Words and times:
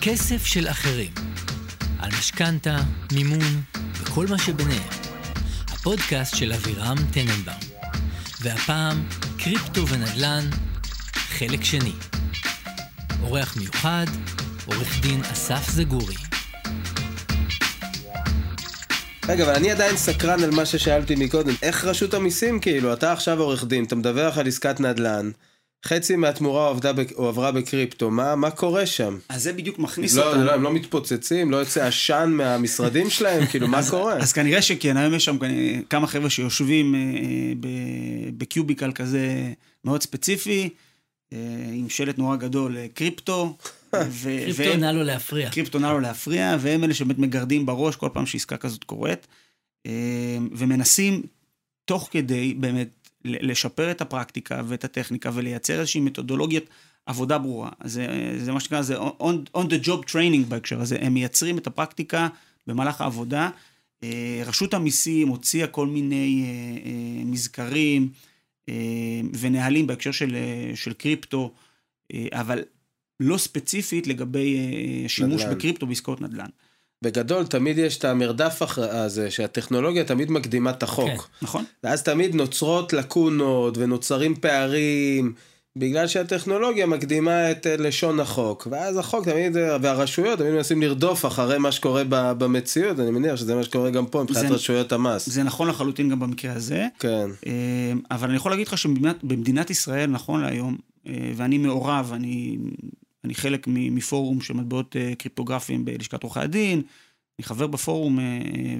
כסף 0.00 0.46
של 0.46 0.68
אחרים. 0.68 1.10
על 1.98 2.10
משכנתה, 2.18 2.76
מימון 3.12 3.62
וכל 3.92 4.26
מה 4.26 4.38
שביניהם. 4.38 4.88
הפודקאסט 5.68 6.36
של 6.36 6.52
אבירם 6.52 6.96
טננבאום. 7.12 7.56
והפעם, 8.40 9.08
קריפטו 9.38 9.88
ונדל"ן, 9.88 10.44
חלק 11.12 11.64
שני. 11.64 11.92
אורח 13.22 13.56
מיוחד, 13.56 14.06
עורך 14.66 15.00
דין 15.00 15.20
אסף 15.32 15.70
זגורי. 15.70 16.14
רגע, 19.28 19.44
אבל 19.44 19.54
אני 19.54 19.70
עדיין 19.70 19.96
סקרן 19.96 20.42
על 20.44 20.50
מה 20.50 20.66
ששאלתי 20.66 21.14
מקודם. 21.18 21.54
איך 21.62 21.84
רשות 21.84 22.14
המיסים, 22.14 22.60
כאילו, 22.60 22.92
אתה 22.92 23.12
עכשיו 23.12 23.40
עורך 23.40 23.64
דין, 23.64 23.84
אתה 23.84 23.96
מדווח 23.96 24.38
על 24.38 24.46
עסקת 24.46 24.80
נדל"ן, 24.80 25.30
חצי 25.84 26.16
מהתמורה 26.16 26.72
הועברה 27.14 27.52
בקריפטו, 27.52 28.10
מה, 28.10 28.36
מה 28.36 28.50
קורה 28.50 28.86
שם? 28.86 29.18
אז 29.28 29.42
זה 29.42 29.52
בדיוק 29.52 29.78
מכניס 29.78 30.16
לא, 30.16 30.28
אותנו. 30.28 30.44
לא, 30.44 30.52
הם 30.52 30.62
לא 30.62 30.72
מתפוצצים, 30.72 31.50
לא 31.50 31.56
יוצא 31.56 31.86
עשן 31.86 32.30
מהמשרדים 32.32 33.10
שלהם, 33.10 33.46
כאילו, 33.46 33.68
מה 33.68 33.80
קורה? 33.90 34.16
אז 34.16 34.32
כנראה 34.32 34.62
שכן, 34.62 34.96
היום 34.96 35.14
יש 35.14 35.24
שם 35.24 35.36
כמה 35.90 36.06
חבר'ה 36.06 36.30
שיושבים 36.30 36.94
אה, 36.94 37.00
ב- 37.60 38.38
בקיוביקל 38.38 38.92
כזה 38.92 39.52
מאוד 39.84 40.02
ספציפי, 40.02 40.68
אה, 41.32 41.38
עם 41.72 41.88
שלט 41.88 42.18
נורא 42.18 42.36
גדול, 42.36 42.76
אה, 42.76 42.86
קריפטו. 42.94 43.56
ו- 43.94 44.28
קריפטו 44.44 44.76
נע 44.76 44.92
לו 44.92 45.02
להפריע. 45.02 45.50
קריפטו 45.50 45.78
נא 45.78 45.86
לו 45.86 46.00
להפריע, 46.00 46.56
והם 46.60 46.84
אלה 46.84 46.94
שבאמת 46.94 47.18
מגרדים 47.18 47.66
בראש 47.66 47.96
כל 47.96 48.08
פעם 48.12 48.26
שעסקה 48.26 48.56
כזאת 48.56 48.84
קורית, 48.84 49.26
אה, 49.86 49.92
ומנסים 50.52 51.22
תוך 51.84 52.08
כדי 52.10 52.54
באמת 52.54 52.88
לשפר 53.24 53.90
את 53.90 54.00
הפרקטיקה 54.00 54.62
ואת 54.66 54.84
הטכניקה 54.84 55.30
ולייצר 55.34 55.80
איזושהי 55.80 56.00
מתודולוגיית 56.00 56.64
עבודה 57.06 57.38
ברורה. 57.38 57.70
זה, 57.84 58.06
זה 58.38 58.52
מה 58.52 58.60
שנקרא, 58.60 58.82
זה 58.82 58.96
on, 58.98 59.56
on 59.56 59.64
the 59.64 59.86
job 59.86 60.10
training 60.12 60.46
בהקשר 60.48 60.80
הזה, 60.80 60.96
הם 61.00 61.14
מייצרים 61.14 61.58
את 61.58 61.66
הפרקטיקה 61.66 62.28
במהלך 62.66 63.00
העבודה. 63.00 63.50
אה, 64.02 64.42
רשות 64.46 64.74
המיסים 64.74 65.28
הוציאה 65.28 65.66
כל 65.66 65.86
מיני 65.86 66.44
אה, 66.44 66.90
אה, 66.90 67.24
מזכרים 67.24 68.08
ונהלים 69.40 69.86
בהקשר 69.86 70.10
של, 70.10 70.36
של 70.74 70.92
קריפטו, 70.92 71.54
אבל 72.32 72.62
לא 73.20 73.38
ספציפית 73.38 74.06
לגבי 74.06 74.56
שימוש 75.08 75.42
נדל"ן. 75.42 75.54
בקריפטו 75.54 75.86
בעסקאות 75.86 76.20
נדל"ן. 76.20 76.48
בגדול, 77.02 77.46
תמיד 77.46 77.78
יש 77.78 77.98
את 77.98 78.04
המרדף 78.04 78.62
הזה, 78.76 79.30
שהטכנולוגיה 79.30 80.04
תמיד 80.04 80.30
מקדימה 80.30 80.70
את 80.70 80.82
החוק. 80.82 81.08
כן. 81.08 81.16
נכון? 81.42 81.64
ואז 81.84 82.02
תמיד 82.02 82.34
נוצרות 82.34 82.92
לקונות 82.92 83.78
ונוצרים 83.78 84.34
פערים, 84.34 85.32
בגלל 85.76 86.06
שהטכנולוגיה 86.06 86.86
מקדימה 86.86 87.50
את 87.50 87.66
אה, 87.66 87.76
לשון 87.76 88.20
החוק. 88.20 88.68
ואז 88.70 88.96
החוק 88.96 89.28
תמיד, 89.28 89.56
אה, 89.56 89.76
והרשויות 89.82 90.38
תמיד 90.38 90.52
מנסים 90.52 90.82
לרדוף 90.82 91.26
אחרי 91.26 91.58
מה 91.58 91.72
שקורה 91.72 92.02
במציאות, 92.08 93.00
אני 93.00 93.10
מניח 93.10 93.36
שזה 93.36 93.54
מה 93.54 93.62
שקורה 93.62 93.90
גם 93.90 94.06
פה 94.06 94.22
מבחינת 94.22 94.50
רשויות 94.50 94.92
המס. 94.92 95.28
זה 95.28 95.42
נכון 95.42 95.68
לחלוטין 95.68 96.08
גם 96.08 96.20
במקרה 96.20 96.52
הזה. 96.52 96.86
כן. 96.98 97.30
אה, 97.46 97.92
אבל 98.10 98.28
אני 98.28 98.36
יכול 98.36 98.52
להגיד 98.52 98.66
לך 98.66 98.78
שבמדינת 98.78 99.24
במדינת 99.24 99.70
ישראל, 99.70 100.10
נכון 100.10 100.40
להיום, 100.40 100.76
אה, 101.08 101.12
ואני 101.36 101.58
מעורב, 101.58 102.10
אני, 102.14 102.58
אני 103.24 103.34
חלק 103.34 103.66
מפורום 103.68 104.40
של 104.40 104.54
מטבעות 104.54 104.96
אה, 104.96 105.14
קריפטוגרפיים 105.18 105.84
בלשכת 105.84 106.22
עורכי 106.22 106.40
הדין, 106.40 106.82
אני 107.38 107.44
חבר 107.44 107.66
בפורום 107.66 108.18
אה, 108.20 108.24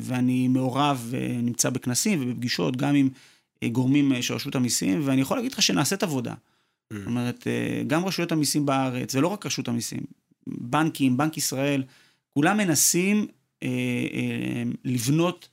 ואני 0.00 0.48
מעורב 0.48 1.06
ונמצא 1.10 1.70
בכנסים 1.70 2.22
ובפגישות, 2.22 2.76
גם 2.76 2.94
עם 2.94 3.08
אה, 3.62 3.68
גורמים 3.68 4.12
אה, 4.12 4.22
של 4.22 4.34
רשות 4.34 4.54
המיסים, 4.54 5.00
ואני 5.04 5.20
יכול 5.20 5.36
להגיד 5.36 5.52
לך 5.52 5.62
שנעשית 5.62 6.02
עבודה. 6.02 6.34
זאת 6.92 7.06
אומרת, 7.06 7.46
אה, 7.46 7.82
גם 7.86 8.04
רשויות 8.04 8.32
המיסים 8.32 8.66
בארץ, 8.66 9.14
ולא 9.14 9.28
רק 9.28 9.46
רשות 9.46 9.68
המיסים, 9.68 10.00
בנקים, 10.46 11.16
בנק 11.16 11.36
ישראל, 11.36 11.82
כולם 12.34 12.56
מנסים 12.56 13.26
אה, 13.62 13.68
אה, 14.12 14.62
לבנות 14.84 15.48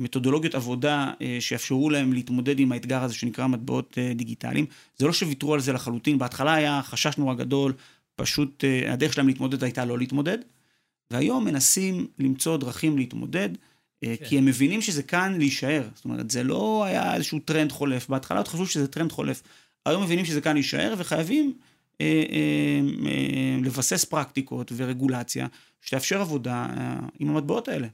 מתודולוגיות 0.00 0.54
עבודה 0.54 1.12
אה, 1.22 1.36
שיאפשרו 1.40 1.90
להם 1.90 2.12
להתמודד 2.12 2.60
עם 2.60 2.72
האתגר 2.72 3.02
הזה 3.02 3.14
שנקרא 3.14 3.46
מטבעות 3.46 3.98
אה, 3.98 4.12
דיגיטליים. 4.14 4.66
זה 4.96 5.06
לא 5.06 5.12
שוויתרו 5.12 5.54
על 5.54 5.60
זה 5.60 5.72
לחלוטין, 5.72 6.18
בהתחלה 6.18 6.54
היה 6.54 6.80
חשש 6.82 7.18
נורא 7.18 7.34
גדול, 7.34 7.72
פשוט 8.18 8.64
אה, 8.64 8.92
הדרך 8.92 9.12
שלהם 9.12 9.28
להתמודד 9.28 9.64
הייתה 9.64 9.84
לא 9.84 9.98
להתמודד, 9.98 10.38
והיום 11.10 11.44
מנסים 11.44 12.06
למצוא 12.18 12.56
דרכים 12.56 12.98
להתמודד, 12.98 13.48
אה, 14.04 14.14
כן. 14.16 14.24
כי 14.24 14.38
הם 14.38 14.44
מבינים 14.44 14.82
שזה 14.82 15.02
כאן 15.02 15.38
להישאר. 15.38 15.88
זאת 15.94 16.04
אומרת, 16.04 16.30
זה 16.30 16.42
לא 16.42 16.84
היה 16.84 17.14
איזשהו 17.14 17.38
טרנד 17.38 17.72
חולף, 17.72 18.08
בהתחלה 18.08 18.38
עוד 18.38 18.48
חשבו 18.48 18.66
שזה 18.66 18.88
טרנד 18.88 19.12
חולף. 19.12 19.42
היום 19.86 20.02
מבינים 20.02 20.24
שזה 20.24 20.40
כאן 20.40 20.54
להישאר, 20.54 20.94
וחייבים 20.98 21.52
אה, 22.00 22.06
אה, 22.30 22.80
אה, 23.06 23.58
לבסס 23.64 24.04
פרקטיקות 24.04 24.72
ורגולציה 24.76 25.46
שתאפשר 25.80 26.20
עבודה 26.20 26.66
אה, 26.76 26.96
עם 27.18 27.28
המטבעות 27.28 27.68
האלה. 27.68 27.88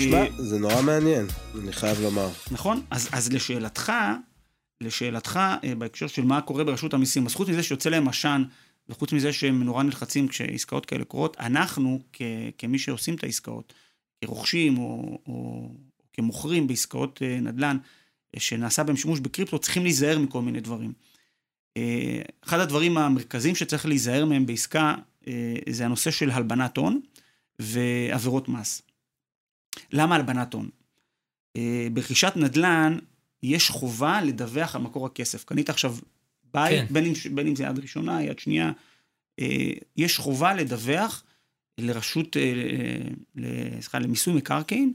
שמע, 0.00 0.18
אה, 0.18 0.28
זה 0.38 0.58
נורא 0.58 0.82
מעניין, 0.82 1.26
אני 1.62 1.72
חייב 1.72 2.00
לומר. 2.00 2.28
נכון? 2.50 2.82
אז, 2.90 3.08
אז 3.12 3.32
לשאלתך, 3.32 3.92
לשאלתך, 4.80 5.40
אה, 5.64 5.74
בהקשר 5.74 6.06
של 6.06 6.24
מה 6.24 6.40
קורה 6.40 6.64
ברשות 6.64 6.94
המיסים, 6.94 7.26
אז 7.26 7.34
חוץ 7.34 7.48
מזה 7.48 7.62
שיוצא 7.62 7.90
להם 7.90 8.08
עשן, 8.08 8.44
וחוץ 8.88 9.12
מזה 9.12 9.32
שהם 9.32 9.62
נורא 9.62 9.82
נלחצים 9.82 10.28
כשעסקאות 10.28 10.86
כאלה 10.86 11.04
קורות, 11.04 11.36
אנחנו, 11.40 12.00
כ, 12.12 12.22
כמי 12.58 12.78
שעושים 12.78 13.14
את 13.14 13.24
העסקאות, 13.24 13.72
כרוכשים 14.24 14.78
או, 14.78 14.82
או, 14.84 15.18
או 15.26 15.70
כמוכרים 16.12 16.66
בעסקאות 16.66 17.22
אה, 17.22 17.40
נדל"ן, 17.40 17.76
שנעשה 18.38 18.82
בהם 18.82 18.96
שימוש 18.96 19.20
בקריפטו, 19.20 19.58
צריכים 19.58 19.82
להיזהר 19.82 20.18
מכל 20.18 20.42
מיני 20.42 20.60
דברים. 20.60 20.92
אחד 22.44 22.60
הדברים 22.60 22.98
המרכזיים 22.98 23.54
שצריך 23.54 23.86
להיזהר 23.86 24.24
מהם 24.24 24.46
בעסקה, 24.46 24.94
זה 25.70 25.84
הנושא 25.84 26.10
של 26.10 26.30
הלבנת 26.30 26.76
הון 26.76 27.00
ועבירות 27.58 28.48
מס. 28.48 28.82
למה 29.92 30.14
הלבנת 30.14 30.54
הון? 30.54 30.68
אה, 31.56 31.88
ברכישת 31.92 32.32
נדל"ן 32.36 32.98
יש 33.42 33.70
חובה 33.70 34.22
לדווח 34.22 34.74
על 34.76 34.82
מקור 34.82 35.06
הכסף. 35.06 35.44
קנית 35.44 35.70
עכשיו 35.70 35.96
בית, 36.54 36.88
כן. 36.88 36.94
בין, 36.94 37.04
אם, 37.04 37.12
בין 37.34 37.46
אם 37.46 37.56
זה 37.56 37.64
יד 37.64 37.78
ראשונה, 37.78 38.22
יד 38.22 38.38
שנייה, 38.38 38.72
אה, 39.40 39.70
יש 39.96 40.18
חובה 40.18 40.54
לדווח 40.54 41.24
לרשות, 41.78 42.36
אה, 42.36 43.80
סליחה, 43.80 43.98
למיסוי 43.98 44.34
מקרקעין, 44.34 44.92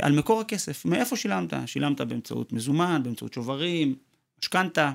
על 0.00 0.18
מקור 0.18 0.40
הכסף. 0.40 0.84
מאיפה 0.84 1.16
שילמת? 1.16 1.52
שילמת 1.66 2.00
באמצעות 2.00 2.52
מזומן, 2.52 3.02
באמצעות 3.04 3.32
שוברים, 3.32 3.94
משכנתה. 4.38 4.92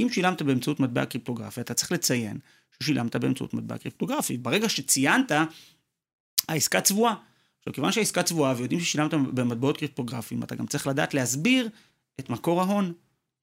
אם 0.00 0.08
שילמת 0.10 0.42
באמצעות 0.42 0.80
מטבע 0.80 1.04
קריפטוגרפי, 1.04 1.60
אתה 1.60 1.74
צריך 1.74 1.92
לציין 1.92 2.38
ששילמת 2.80 3.16
באמצעות 3.16 3.54
מטבע 3.54 3.78
קריפטוגרפי. 3.78 4.36
ברגע 4.36 4.68
שציינת, 4.68 5.32
העסקה 6.48 6.80
צבועה. 6.80 7.14
עכשיו, 7.66 7.74
כיוון 7.74 7.92
שהעסקה 7.92 8.22
צבועה 8.22 8.54
ויודעים 8.56 8.80
ששילמת 8.80 9.14
במטבעות 9.14 9.76
קריפטוגרפיים, 9.76 10.42
אתה 10.42 10.54
גם 10.54 10.66
צריך 10.66 10.86
לדעת 10.86 11.14
להסביר 11.14 11.68
את 12.20 12.30
מקור 12.30 12.60
ההון. 12.60 12.92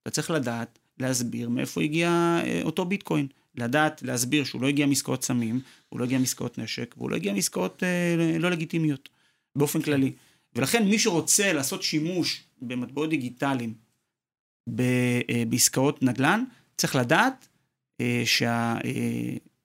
אתה 0.01 0.11
צריך 0.11 0.31
לדעת 0.31 0.79
להסביר 0.99 1.49
מאיפה 1.49 1.81
הגיע 1.81 2.09
אה, 2.45 2.61
אותו 2.63 2.85
ביטקוין. 2.85 3.27
לדעת 3.55 4.03
להסביר 4.03 4.43
שהוא 4.43 4.61
לא 4.61 4.67
הגיע 4.67 4.85
מעסקאות 4.85 5.23
סמים, 5.23 5.61
הוא 5.89 5.99
לא 5.99 6.05
הגיע 6.05 6.19
מעסקאות 6.19 6.57
נשק, 6.57 6.95
והוא 6.97 7.09
לא 7.11 7.15
הגיע 7.15 7.33
מעסקאות 7.33 7.83
אה, 7.83 8.37
לא 8.39 8.51
לגיטימיות, 8.51 9.09
באופן 9.55 9.81
כללי. 9.81 10.11
ולכן 10.55 10.85
מי 10.85 10.99
שרוצה 10.99 11.53
לעשות 11.53 11.83
שימוש 11.83 12.43
במטבעות 12.61 13.09
דיגיטליים 13.09 13.73
אה, 14.79 15.43
בעסקאות 15.49 16.03
נדל"ן, 16.03 16.43
צריך 16.77 16.95
לדעת 16.95 17.47
אה, 18.01 18.23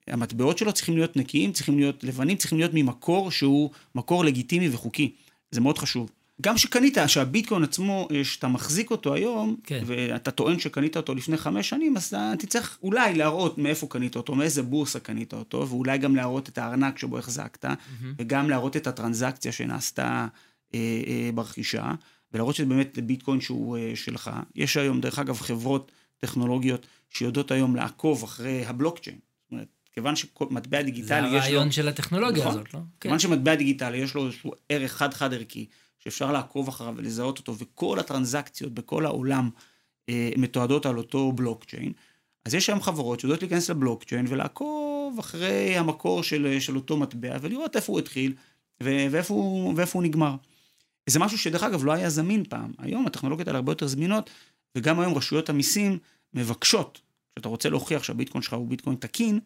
שהמטבעות 0.09 0.57
שלו 0.57 0.73
צריכים 0.73 0.95
להיות 0.95 1.17
נקיים, 1.17 1.51
צריכים 1.51 1.79
להיות 1.79 2.03
לבנים, 2.03 2.37
צריכים 2.37 2.57
להיות 2.57 2.71
ממקור 2.73 3.31
שהוא 3.31 3.69
מקור 3.95 4.25
לגיטימי 4.25 4.69
וחוקי. 4.69 5.11
זה 5.51 5.61
מאוד 5.61 5.77
חשוב. 5.77 6.09
גם 6.41 6.57
שקנית, 6.57 6.97
שהביטקוין 7.07 7.63
עצמו, 7.63 8.07
אה, 8.11 8.23
שאתה 8.23 8.47
מחזיק 8.47 8.91
אותו 8.91 9.13
היום, 9.13 9.55
כן. 9.63 9.83
ואתה 9.85 10.31
טוען 10.31 10.59
שקנית 10.59 10.97
אותו 10.97 11.15
לפני 11.15 11.37
חמש 11.37 11.69
שנים, 11.69 11.97
אז 11.97 12.07
אתה 12.07 12.33
תצטרך 12.39 12.77
אולי 12.83 13.13
להראות 13.13 13.57
מאיפה 13.57 13.87
קנית 13.87 14.15
אותו, 14.15 14.35
מאיזה 14.35 14.63
בורסה 14.63 14.99
קנית 14.99 15.33
אותו, 15.33 15.67
ואולי 15.69 15.97
גם 15.97 16.15
להראות 16.15 16.49
את 16.49 16.57
הארנק 16.57 16.97
שבו 16.97 17.17
החזקת, 17.17 17.65
וגם 18.17 18.49
להראות 18.49 18.77
את 18.77 18.87
הטרנזקציה 18.87 19.51
שנעשתה 19.51 20.27
אה, 20.73 20.79
אה, 21.07 21.29
ברכישה, 21.33 21.91
ולהראות 22.33 22.55
שזה 22.55 22.65
באמת 22.65 22.99
ביטקוין 22.99 23.41
שהוא 23.41 23.77
אה, 23.77 23.91
שלך. 23.95 24.31
יש 24.55 24.77
היום, 24.77 25.01
דרך 25.01 25.19
אגב, 25.19 25.39
חברות 25.39 25.91
טכנולוגיות 26.17 26.87
שיודעות 27.09 27.51
היום 27.51 27.75
לעקוב 27.75 28.23
אחרי 28.23 28.65
הבלוקצ'יין. 28.65 29.28
כיוון 29.99 30.15
שמטבע 30.15 30.77
זה 30.77 30.83
דיגיטלי 30.83 31.27
יש 31.27 31.33
לו... 31.33 31.37
הרעיון 31.37 31.71
של 31.71 31.87
הטכנולוגיה 31.87 32.43
נכון. 32.43 32.55
הזאת, 32.55 32.73
לא? 32.73 32.79
כן. 32.79 32.85
כיוון 32.99 33.19
שמטבע 33.19 33.55
דיגיטלי 33.55 33.97
יש 33.97 34.13
לו 34.13 34.25
איזשהו 34.25 34.51
ערך 34.69 34.91
חד-חד 34.91 35.33
ערכי, 35.33 35.65
שאפשר 35.99 36.31
לעקוב 36.31 36.67
אחריו 36.67 36.93
ולזהות 36.97 37.37
אותו, 37.37 37.55
וכל 37.57 37.99
הטרנזקציות 37.99 38.73
בכל 38.73 39.05
העולם 39.05 39.49
אה, 40.09 40.29
מתועדות 40.37 40.85
על 40.85 40.97
אותו 40.97 41.31
בלוקצ'יין, 41.31 41.93
אז 42.45 42.53
יש 42.53 42.69
היום 42.69 42.81
חברות 42.81 43.19
שיודעות 43.19 43.41
להיכנס 43.41 43.69
לבלוקצ'יין 43.69 44.25
ולעקוב 44.29 45.19
אחרי 45.19 45.77
המקור 45.77 46.23
של, 46.23 46.57
של 46.59 46.75
אותו 46.75 46.97
מטבע, 46.97 47.37
ולראות 47.41 47.75
איפה 47.75 47.91
הוא 47.91 47.99
התחיל 47.99 48.33
ו- 48.83 49.07
ואיפה, 49.11 49.33
הוא, 49.33 49.73
ואיפה 49.75 49.99
הוא 49.99 50.03
נגמר. 50.03 50.35
זה 51.09 51.19
משהו 51.19 51.37
שדרך 51.37 51.63
אגב 51.63 51.83
לא 51.83 51.91
היה 51.91 52.09
זמין 52.09 52.43
פעם. 52.49 52.71
היום 52.77 53.07
הטכנולוגיות 53.07 53.47
האלה 53.47 53.57
הרבה 53.57 53.71
יותר 53.71 53.87
זמינות, 53.87 54.29
וגם 54.75 54.99
היום 54.99 55.13
רשויות 55.13 55.49
המיסים 55.49 55.97
מבקשות, 56.33 57.01
כשאתה 57.35 57.49
רוצה 57.49 57.69
להוכיח 57.69 58.03
שהביטקוין 58.03 58.41
שלך 58.41 58.53
הוא 58.53 58.67
ביטקוין 58.67 58.95
תקין, 58.95 59.39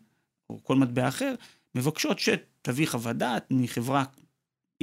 או 0.54 0.64
כל 0.64 0.76
מטבע 0.76 1.08
אחר, 1.08 1.36
מבקשות 1.76 2.20
שתביא 2.20 2.88
חוות 2.88 3.16
דעת 3.16 3.46
מחברה 3.52 4.04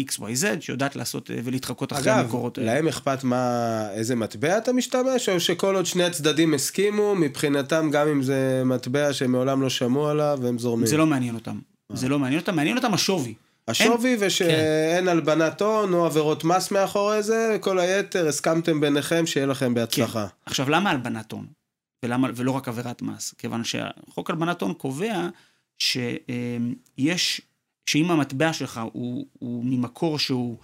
XYZ 0.00 0.60
שיודעת 0.60 0.96
לעשות 0.96 1.30
אה, 1.30 1.36
ולהתחקות 1.44 1.92
אחרי 1.92 2.12
אגב, 2.12 2.24
המקורות 2.24 2.58
האלה. 2.58 2.74
להם 2.74 2.88
אכפת 2.88 3.24
מה, 3.24 3.88
איזה 3.92 4.16
מטבע 4.16 4.58
אתה 4.58 4.72
משתמש, 4.72 5.28
או 5.28 5.40
שכל 5.40 5.74
עוד 5.76 5.86
שני 5.86 6.04
הצדדים 6.04 6.54
הסכימו, 6.54 7.14
מבחינתם 7.14 7.90
גם 7.92 8.08
אם 8.08 8.22
זה 8.22 8.62
מטבע 8.64 9.12
שהם 9.12 9.32
מעולם 9.32 9.62
לא 9.62 9.70
שמעו 9.70 10.08
עליו, 10.08 10.38
הם 10.46 10.58
זורמים. 10.58 10.86
זה 10.86 10.96
לא 10.96 11.06
מעניין 11.06 11.34
אותם. 11.34 11.58
אה. 11.90 11.96
זה 11.96 12.08
לא 12.08 12.18
מעניין 12.18 12.40
אותם, 12.40 12.56
מעניין 12.56 12.76
אותם 12.76 12.94
השווי. 12.94 13.34
השווי 13.68 14.16
ושאין 14.20 15.08
הלבנת 15.08 15.62
הון 15.62 15.92
או 15.92 16.06
עבירות 16.06 16.44
מס 16.44 16.70
מאחורי 16.70 17.22
זה, 17.22 17.52
וכל 17.56 17.78
היתר 17.78 18.28
הסכמתם 18.28 18.80
ביניכם 18.80 19.26
שיהיה 19.26 19.46
לכם 19.46 19.74
בהצלחה. 19.74 20.26
עכשיו, 20.46 20.70
למה 20.70 20.90
הלבנת 20.90 21.32
הון? 21.32 21.46
ולמה, 22.04 22.28
ולא 22.34 22.50
רק 22.50 22.68
עבירת 22.68 23.02
מס? 23.02 23.34
כיוון 23.38 23.62
שחוק 23.64 24.30
הלבנת 24.30 24.62
הון 24.62 24.74
קובע 24.74 25.28
שיש, 25.80 27.40
שאם 27.86 28.10
המטבע 28.10 28.52
שלך 28.52 28.80
הוא, 28.92 29.26
הוא 29.38 29.64
ממקור 29.64 30.18
שהוא, 30.18 30.56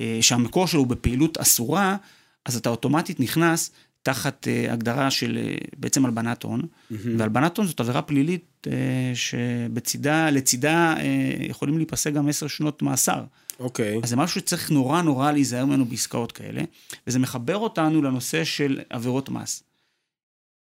אה, 0.00 0.18
שהמקור 0.20 0.66
שלו 0.66 0.80
הוא 0.80 0.86
בפעילות 0.86 1.38
אסורה, 1.38 1.96
אז 2.44 2.56
אתה 2.56 2.68
אוטומטית 2.68 3.20
נכנס 3.20 3.70
תחת 4.02 4.48
אה, 4.48 4.72
הגדרה 4.72 5.10
של 5.10 5.38
אה, 5.42 5.56
בעצם 5.76 6.04
הלבנת 6.04 6.42
הון, 6.42 6.62
והלבנת 6.90 7.56
הון 7.56 7.66
זאת 7.66 7.80
עבירה 7.80 8.02
פלילית 8.02 8.66
שבצידה, 9.14 10.30
לצידה 10.30 10.94
יכולים 11.40 11.76
להיפסק 11.76 12.12
גם 12.12 12.28
עשר 12.28 12.46
שנות 12.46 12.82
מאסר. 12.82 13.24
אוקיי. 13.60 14.00
אז 14.02 14.08
זה 14.08 14.16
משהו 14.16 14.40
שצריך 14.40 14.70
נורא 14.70 15.02
נורא 15.02 15.32
להיזהר 15.32 15.64
ממנו 15.64 15.84
בעסקאות 15.84 16.32
כאלה, 16.32 16.62
וזה 17.06 17.18
מחבר 17.18 17.56
אותנו 17.56 18.02
לנושא 18.02 18.44
של 18.44 18.80
עבירות 18.90 19.28
מס. 19.28 19.62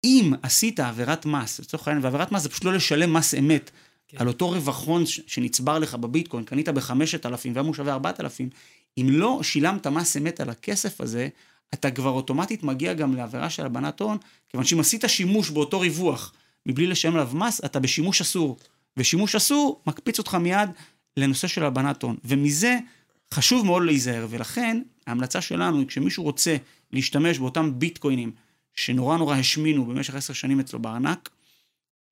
אם 0.03 0.33
עשית 0.41 0.79
עבירת 0.79 1.25
מס, 1.25 1.59
לצורך 1.59 1.87
העניין, 1.87 2.05
ועבירת 2.05 2.31
מס 2.31 2.41
זה 2.41 2.49
פשוט 2.49 2.63
לא 2.63 2.73
לשלם 2.73 3.13
מס 3.13 3.33
אמת 3.35 3.71
כן. 4.11 4.17
על 4.17 4.27
אותו 4.27 4.49
רווחון 4.49 5.03
שנצבר 5.05 5.79
לך 5.79 5.95
בביטקוין, 5.95 6.43
קנית 6.43 6.69
בחמשת 6.69 7.25
אלפים 7.25 7.53
והיום 7.53 7.67
הוא 7.67 7.75
שווה 7.75 7.93
ארבעת 7.93 8.19
אלפים, 8.19 8.49
אם 8.97 9.07
לא 9.09 9.39
שילמת 9.43 9.87
מס 9.87 10.17
אמת 10.17 10.39
על 10.39 10.49
הכסף 10.49 11.01
הזה, 11.01 11.27
אתה 11.73 11.91
כבר 11.91 12.09
אוטומטית 12.09 12.63
מגיע 12.63 12.93
גם 12.93 13.15
לעבירה 13.15 13.49
של 13.49 13.61
הלבנת 13.61 13.99
הון, 13.99 14.17
כיוון 14.49 14.65
שאם 14.65 14.79
עשית 14.79 15.03
שימוש 15.07 15.49
באותו 15.49 15.79
ריווח 15.79 16.33
מבלי 16.65 16.87
לשלם 16.87 17.13
עליו 17.13 17.29
מס, 17.33 17.61
אתה 17.65 17.79
בשימוש 17.79 18.21
אסור. 18.21 18.57
ושימוש 18.97 19.35
אסור 19.35 19.81
מקפיץ 19.87 20.19
אותך 20.19 20.35
מיד 20.35 20.69
לנושא 21.17 21.47
של 21.47 21.63
הלבנת 21.63 22.03
הון. 22.03 22.17
ומזה 22.25 22.77
חשוב 23.33 23.65
מאוד 23.65 23.83
להיזהר, 23.83 24.27
ולכן 24.29 24.81
ההמלצה 25.07 25.41
שלנו 25.41 25.79
היא 25.79 25.87
כשמישהו 25.87 26.23
רוצה 26.23 26.55
להשתמש 26.91 27.39
באותם 27.39 27.79
ביטקוינים 27.79 28.31
שנורא 28.73 29.17
נורא 29.17 29.35
השמינו 29.35 29.85
במשך 29.85 30.15
עשר 30.15 30.33
שנים 30.33 30.59
אצלו 30.59 30.79
בארנק, 30.79 31.29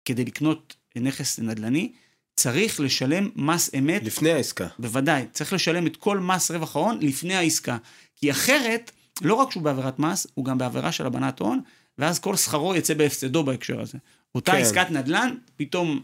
כדי 0.05 0.25
לקנות 0.25 0.75
נכס 0.95 1.39
נדל"ני, 1.39 1.91
צריך 2.35 2.79
לשלם 2.79 3.29
מס 3.35 3.69
אמת. 3.77 4.03
לפני 4.03 4.31
העסקה. 4.31 4.67
בוודאי, 4.79 5.25
צריך 5.31 5.53
לשלם 5.53 5.87
את 5.87 5.95
כל 5.95 6.19
מס 6.19 6.51
רווח 6.51 6.75
ההון 6.75 6.99
לפני 7.01 7.35
העסקה. 7.35 7.77
כי 8.15 8.31
אחרת, 8.31 8.91
לא 9.21 9.33
רק 9.33 9.51
שהוא 9.51 9.63
בעבירת 9.63 9.99
מס, 9.99 10.27
הוא 10.33 10.45
גם 10.45 10.57
בעבירה 10.57 10.91
של 10.91 11.03
הלבנת 11.03 11.39
הון, 11.39 11.61
ואז 11.97 12.19
כל 12.19 12.35
שכרו 12.35 12.75
יצא 12.75 12.93
בהפסדו 12.93 13.43
בהקשר 13.43 13.81
הזה. 13.81 13.97
אותה 14.35 14.51
כן. 14.51 14.57
עסקת 14.57 14.91
נדל"ן, 14.91 15.35
פתאום 15.55 16.01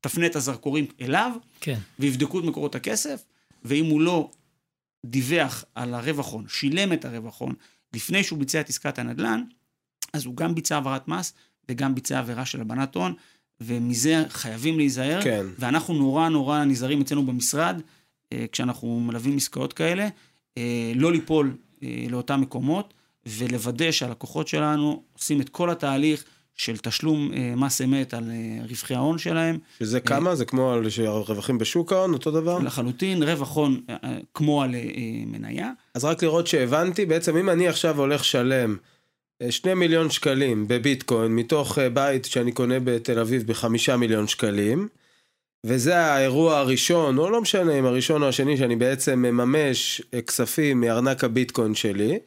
תפנה 0.00 0.26
את 0.26 0.36
הזרקורים 0.36 0.86
אליו, 1.00 1.32
כן. 1.60 1.78
ויבדקו 1.98 2.38
את 2.38 2.44
מקורות 2.44 2.74
הכסף, 2.74 3.24
ואם 3.64 3.84
הוא 3.84 4.00
לא 4.00 4.30
דיווח 5.06 5.64
על 5.74 5.94
הרווח 5.94 6.32
הון, 6.32 6.44
שילם 6.48 6.92
את 6.92 7.04
הרווח 7.04 7.40
הון, 7.40 7.54
לפני 7.94 8.24
שהוא 8.24 8.38
ביצע 8.38 8.60
את 8.60 8.68
עסקת 8.68 8.98
הנדל"ן, 8.98 9.42
אז 10.12 10.24
הוא 10.24 10.36
גם 10.36 10.54
ביצע 10.54 10.76
עבירת 10.76 11.08
מס 11.08 11.32
וגם 11.68 11.94
ביצע 11.94 12.18
עבירה 12.18 12.46
של 12.46 12.58
הלבנת 12.58 12.94
הון, 12.94 13.14
ומזה 13.60 14.24
חייבים 14.28 14.78
להיזהר. 14.78 15.22
כן. 15.22 15.46
ואנחנו 15.58 15.94
נורא 15.94 16.28
נורא 16.28 16.64
נזהרים 16.64 17.00
אצלנו 17.00 17.26
במשרד, 17.26 17.80
אה, 18.32 18.44
כשאנחנו 18.52 19.00
מלווים 19.00 19.36
עסקאות 19.36 19.72
כאלה, 19.72 20.08
אה, 20.58 20.92
לא 20.94 21.12
ליפול 21.12 21.56
אה, 21.82 22.04
לאותם 22.10 22.40
מקומות, 22.40 22.94
ולוודא 23.26 23.90
שהלקוחות 23.90 24.48
שלנו 24.48 25.02
עושים 25.12 25.40
את 25.40 25.48
כל 25.48 25.70
התהליך 25.70 26.24
של 26.54 26.76
תשלום 26.76 27.30
מס 27.56 27.80
אמת 27.80 28.14
על 28.14 28.30
רווחי 28.68 28.94
ההון 28.94 29.18
שלהם. 29.18 29.58
שזה 29.78 30.00
כמה? 30.00 30.34
זה 30.34 30.44
כמו 30.44 30.72
על 30.72 30.86
רווחים 31.28 31.58
בשוק 31.58 31.92
ההון, 31.92 32.12
אותו 32.12 32.30
דבר? 32.30 32.58
לחלוטין, 32.58 33.22
רווח 33.22 33.56
הון 33.56 33.80
כמו 34.34 34.62
על 34.62 34.74
מניה. 35.26 35.70
אז 35.94 36.04
רק 36.04 36.22
לראות 36.22 36.46
שהבנתי, 36.46 37.06
בעצם 37.06 37.36
אם 37.36 37.50
אני 37.50 37.68
עכשיו 37.68 37.98
הולך 37.98 38.24
שלם 38.24 38.76
שני 39.50 39.74
מיליון 39.74 40.10
שקלים 40.10 40.68
בביטקוין 40.68 41.36
מתוך 41.36 41.78
אה, 41.78 41.90
בית 41.90 42.24
שאני 42.24 42.52
קונה 42.52 42.80
בתל 42.80 43.18
אביב 43.18 43.46
בחמישה 43.46 43.96
מיליון 43.96 44.26
שקלים. 44.26 44.88
וזה 45.66 45.98
האירוע 45.98 46.58
הראשון, 46.58 47.18
או 47.18 47.30
לא 47.30 47.40
משנה 47.40 47.78
אם 47.78 47.84
הראשון 47.86 48.22
או 48.22 48.28
השני, 48.28 48.56
שאני 48.56 48.76
בעצם 48.76 49.18
מממש 49.18 50.02
אה, 50.14 50.22
כספים 50.22 50.80
מארנק 50.80 51.24
הביטקוין 51.24 51.74
שלי. 51.74 52.18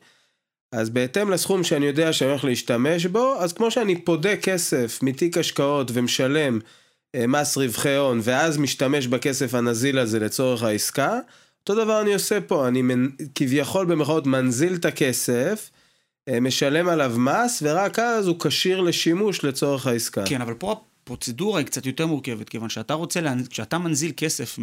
אז 0.72 0.90
בהתאם 0.90 1.32
לסכום 1.32 1.64
שאני 1.64 1.86
יודע 1.86 2.14
שאני 2.14 2.30
הולך 2.30 2.46
להשתמש 2.46 3.06
בו, 3.06 3.36
אז 3.40 3.54
כמו 3.54 3.72
שאני 3.72 4.02
פודה 4.02 4.38
כסף 4.38 5.00
מתיק 5.04 5.38
השקעות 5.38 5.92
ומשלם 5.94 6.60
אה, 7.16 7.28
מס 7.28 7.58
רווחי 7.58 7.96
הון, 7.96 8.20
ואז 8.24 8.58
משתמש 8.58 9.08
בכסף 9.08 9.54
הנזיל 9.54 10.00
הזה 10.00 10.20
לצורך 10.20 10.64
העסקה, 10.64 11.20
אותו 11.60 11.84
דבר 11.84 12.02
אני 12.02 12.14
עושה 12.14 12.42
פה, 12.42 12.68
אני 12.68 12.84
כביכול 13.36 13.86
במרכאות 13.86 14.28
מנזיל 14.28 14.76
את 14.76 14.86
הכסף, 14.86 15.70
אה, 15.72 15.75
משלם 16.42 16.90
עליו 16.90 17.16
מס, 17.18 17.60
ורק 17.66 18.00
אז 18.00 18.28
הוא 18.28 18.40
כשיר 18.40 18.82
לשימוש 18.82 19.44
לצורך 19.44 19.88
העסקה. 19.88 20.24
כן, 20.26 20.42
אבל 20.42 20.54
פה 20.54 20.76
הפרוצדורה 21.06 21.60
היא 21.60 21.66
קצת 21.66 21.86
יותר 21.86 22.08
מורכבת, 22.08 22.50
כיוון 22.50 22.70
שאתה 22.70 22.94
רוצה, 22.94 23.22
לה... 23.22 23.34
כשאתה 23.50 23.78
מנזיל 23.78 24.12
כסף 24.18 24.60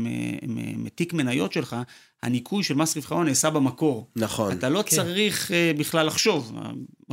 מתיק 0.77 1.13
מניות 1.13 1.53
שלך, 1.53 1.77
הניכוי 2.23 2.65
של 2.65 2.75
מס 2.75 2.97
רווחי 2.97 3.15
הון 3.15 3.27
נעשה 3.27 3.51
במקור. 3.51 4.07
נכון. 4.17 4.53
אתה 4.53 4.69
לא 4.69 4.83
כן. 4.87 4.97
צריך 4.97 5.51
uh, 5.51 5.79
בכלל 5.79 6.07
לחשוב. 6.07 6.53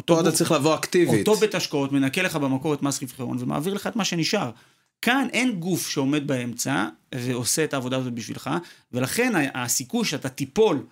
פה 0.06 0.22
אתה 0.22 0.32
צריך 0.32 0.52
לבוא 0.52 0.76
אקטיבית. 0.76 1.28
אותו 1.28 1.40
בית 1.40 1.56
השקעות 1.56 1.92
מנקה 1.92 2.22
לך 2.22 2.36
במקור 2.36 2.74
את 2.74 2.82
מס 2.82 3.02
רווחי 3.02 3.22
הון 3.22 3.38
ומעביר 3.40 3.74
לך 3.74 3.88
את 3.88 3.96
מה 3.96 4.06
שנשאר. 4.06 4.52
כאן 5.02 5.28
אין 5.34 5.52
גוף 5.52 5.90
שעומד 5.90 6.28
באמצע 6.28 6.88
ועושה 7.16 7.64
את 7.64 7.74
העבודה 7.74 7.98
הזאת 7.98 8.14
בשבילך, 8.14 8.50
ולכן 8.94 9.34
הסיכוי 9.54 10.06
שאתה 10.06 10.30
תיפול 10.30 10.84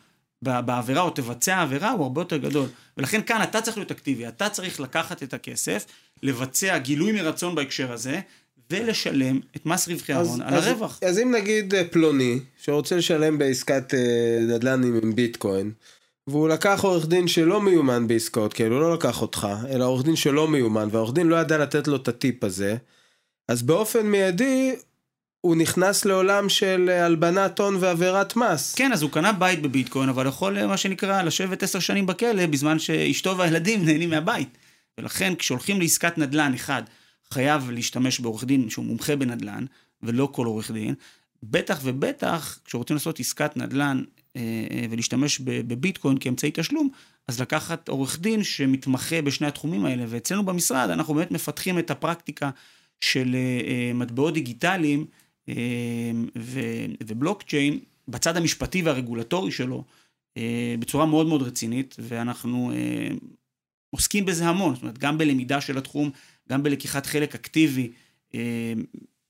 בעבירה 0.42 1.02
או 1.02 1.10
תבצע 1.10 1.62
עבירה 1.62 1.92
הוא 1.92 2.04
הרבה 2.04 2.22
יותר 2.22 2.38
גדול. 2.38 2.68
ולכן 2.98 3.22
כאן 3.22 3.44
אתה 3.44 3.62
צריך 3.62 3.78
להיות 3.78 3.92
אקטיבי, 3.92 4.28
אתה 4.28 4.50
צריך 4.50 4.80
לקחת 4.80 5.24
את 5.24 5.34
הכסף, 5.34 5.86
לבצע 6.24 6.78
גילוי 6.78 7.12
מרצון 7.12 7.56
בהקשר 7.56 7.92
הזה, 7.92 8.20
ולשלם 8.72 9.40
את 9.56 9.66
מס 9.66 9.88
רווחי 9.88 10.14
ההון 10.14 10.42
על 10.42 10.54
אז, 10.54 10.68
הרווח. 10.68 11.00
אז 11.04 11.20
אם 11.20 11.32
נגיד 11.32 11.76
אה, 11.76 11.84
פלוני, 11.92 12.40
שרוצה 12.62 12.96
לשלם 12.96 13.38
בעסקת 13.38 13.94
אה, 13.94 14.40
נדל"ן 14.42 14.84
עם 14.84 15.16
ביטקוין, 15.16 15.72
והוא 16.28 16.50
לקח 16.50 16.80
עורך 16.84 17.08
דין 17.08 17.28
שלא 17.28 17.62
מיומן 17.62 18.08
בעסקאות 18.08 18.54
כאלו, 18.54 18.76
הוא 18.76 18.82
לא 18.82 18.94
לקח 18.94 19.22
אותך, 19.22 19.48
אלא 19.70 19.86
עורך 19.86 20.06
דין 20.06 20.16
שלא 20.16 20.48
מיומן, 20.48 20.88
והעורך 20.92 21.14
דין 21.14 21.28
לא 21.28 21.36
ידע 21.36 21.58
לתת 21.58 21.88
לו 21.88 21.96
את 21.96 22.08
הטיפ 22.08 22.44
הזה, 22.44 22.78
אז 23.48 23.64
באופן 23.64 24.06
מיידי 24.06 24.76
הוא 25.48 25.56
נכנס 25.56 26.06
לעולם 26.06 26.50
של 26.50 26.90
אה, 26.90 27.06
הלבנת 27.06 27.60
הון 27.60 27.78
ועבירת 27.80 28.36
מס. 28.36 28.76
כן, 28.76 28.94
אז 28.94 29.02
הוא 29.02 29.12
קנה 29.12 29.32
בית 29.32 29.62
בביטקוין, 29.62 30.10
אבל 30.10 30.28
יכול, 30.28 30.58
אה, 30.58 30.68
מה 30.68 30.78
שנקרא, 30.78 31.22
לשבת 31.22 31.64
עשר 31.64 31.80
שנים 31.80 32.06
בכלא, 32.06 32.46
בזמן 32.46 32.80
שאשתו 32.80 33.38
והילדים 33.38 33.84
נהנים 33.86 34.10
מהבית. 34.10 34.58
ולכן, 34.98 35.36
כשהולכים 35.36 35.82
לעסקת 35.82 36.18
נדל"ן, 36.18 36.54
אחד, 36.54 36.84
חייב 37.32 37.70
להשתמש 37.72 38.20
בעורך 38.20 38.44
דין 38.44 38.70
שהוא 38.70 38.86
מומחה 38.86 39.16
בנדל"ן, 39.16 39.66
ולא 40.04 40.30
כל 40.32 40.46
עורך 40.46 40.72
דין. 40.72 40.94
בטח 41.44 41.80
ובטח, 41.84 42.60
כשרוצים 42.66 42.96
לעשות 42.96 43.20
עסקת 43.20 43.58
נדל"ן 43.58 44.04
אה, 44.36 44.42
ולהשתמש 44.90 45.40
בביטקוין 45.40 46.18
כאמצעי 46.20 46.52
תשלום, 46.54 46.90
אז 47.28 47.42
לקחת 47.42 47.90
עורך 47.90 48.20
דין 48.20 48.44
שמתמחה 48.44 49.22
בשני 49.22 49.48
התחומים 49.48 49.86
האלה. 49.86 50.04
ואצלנו 50.08 50.46
במשרד 50.46 50.90
אנחנו 50.90 51.14
באמת 51.14 51.32
מפתחים 51.32 51.80
את 51.80 51.92
הפרקטיקה 51.92 52.50
של 53.02 53.36
מטבעות 53.94 54.34
דיגיטליים, 54.34 55.06
אמ, 55.48 56.28
ובלוקצ'יין, 57.08 57.80
בצד 58.08 58.38
המשפטי 58.38 58.82
והרגולטורי 58.82 59.52
שלו, 59.52 59.84
אה, 60.38 60.76
בצורה 60.80 61.06
מאוד 61.06 61.28
מאוד 61.28 61.42
רצינית, 61.42 61.96
ואנחנו 62.00 62.72
אה, 62.72 63.08
עוסקים 63.90 64.26
בזה 64.26 64.48
המון, 64.48 64.76
זאת 64.76 64.82
אומרת, 64.82 64.98
גם 64.98 65.18
בלמידה 65.18 65.62
של 65.62 65.78
התחום, 65.78 66.12
גם 66.50 66.64
בלקיחת 66.64 67.06
חלק 67.06 67.36
אקטיבי 67.36 67.92
אה, 68.36 68.74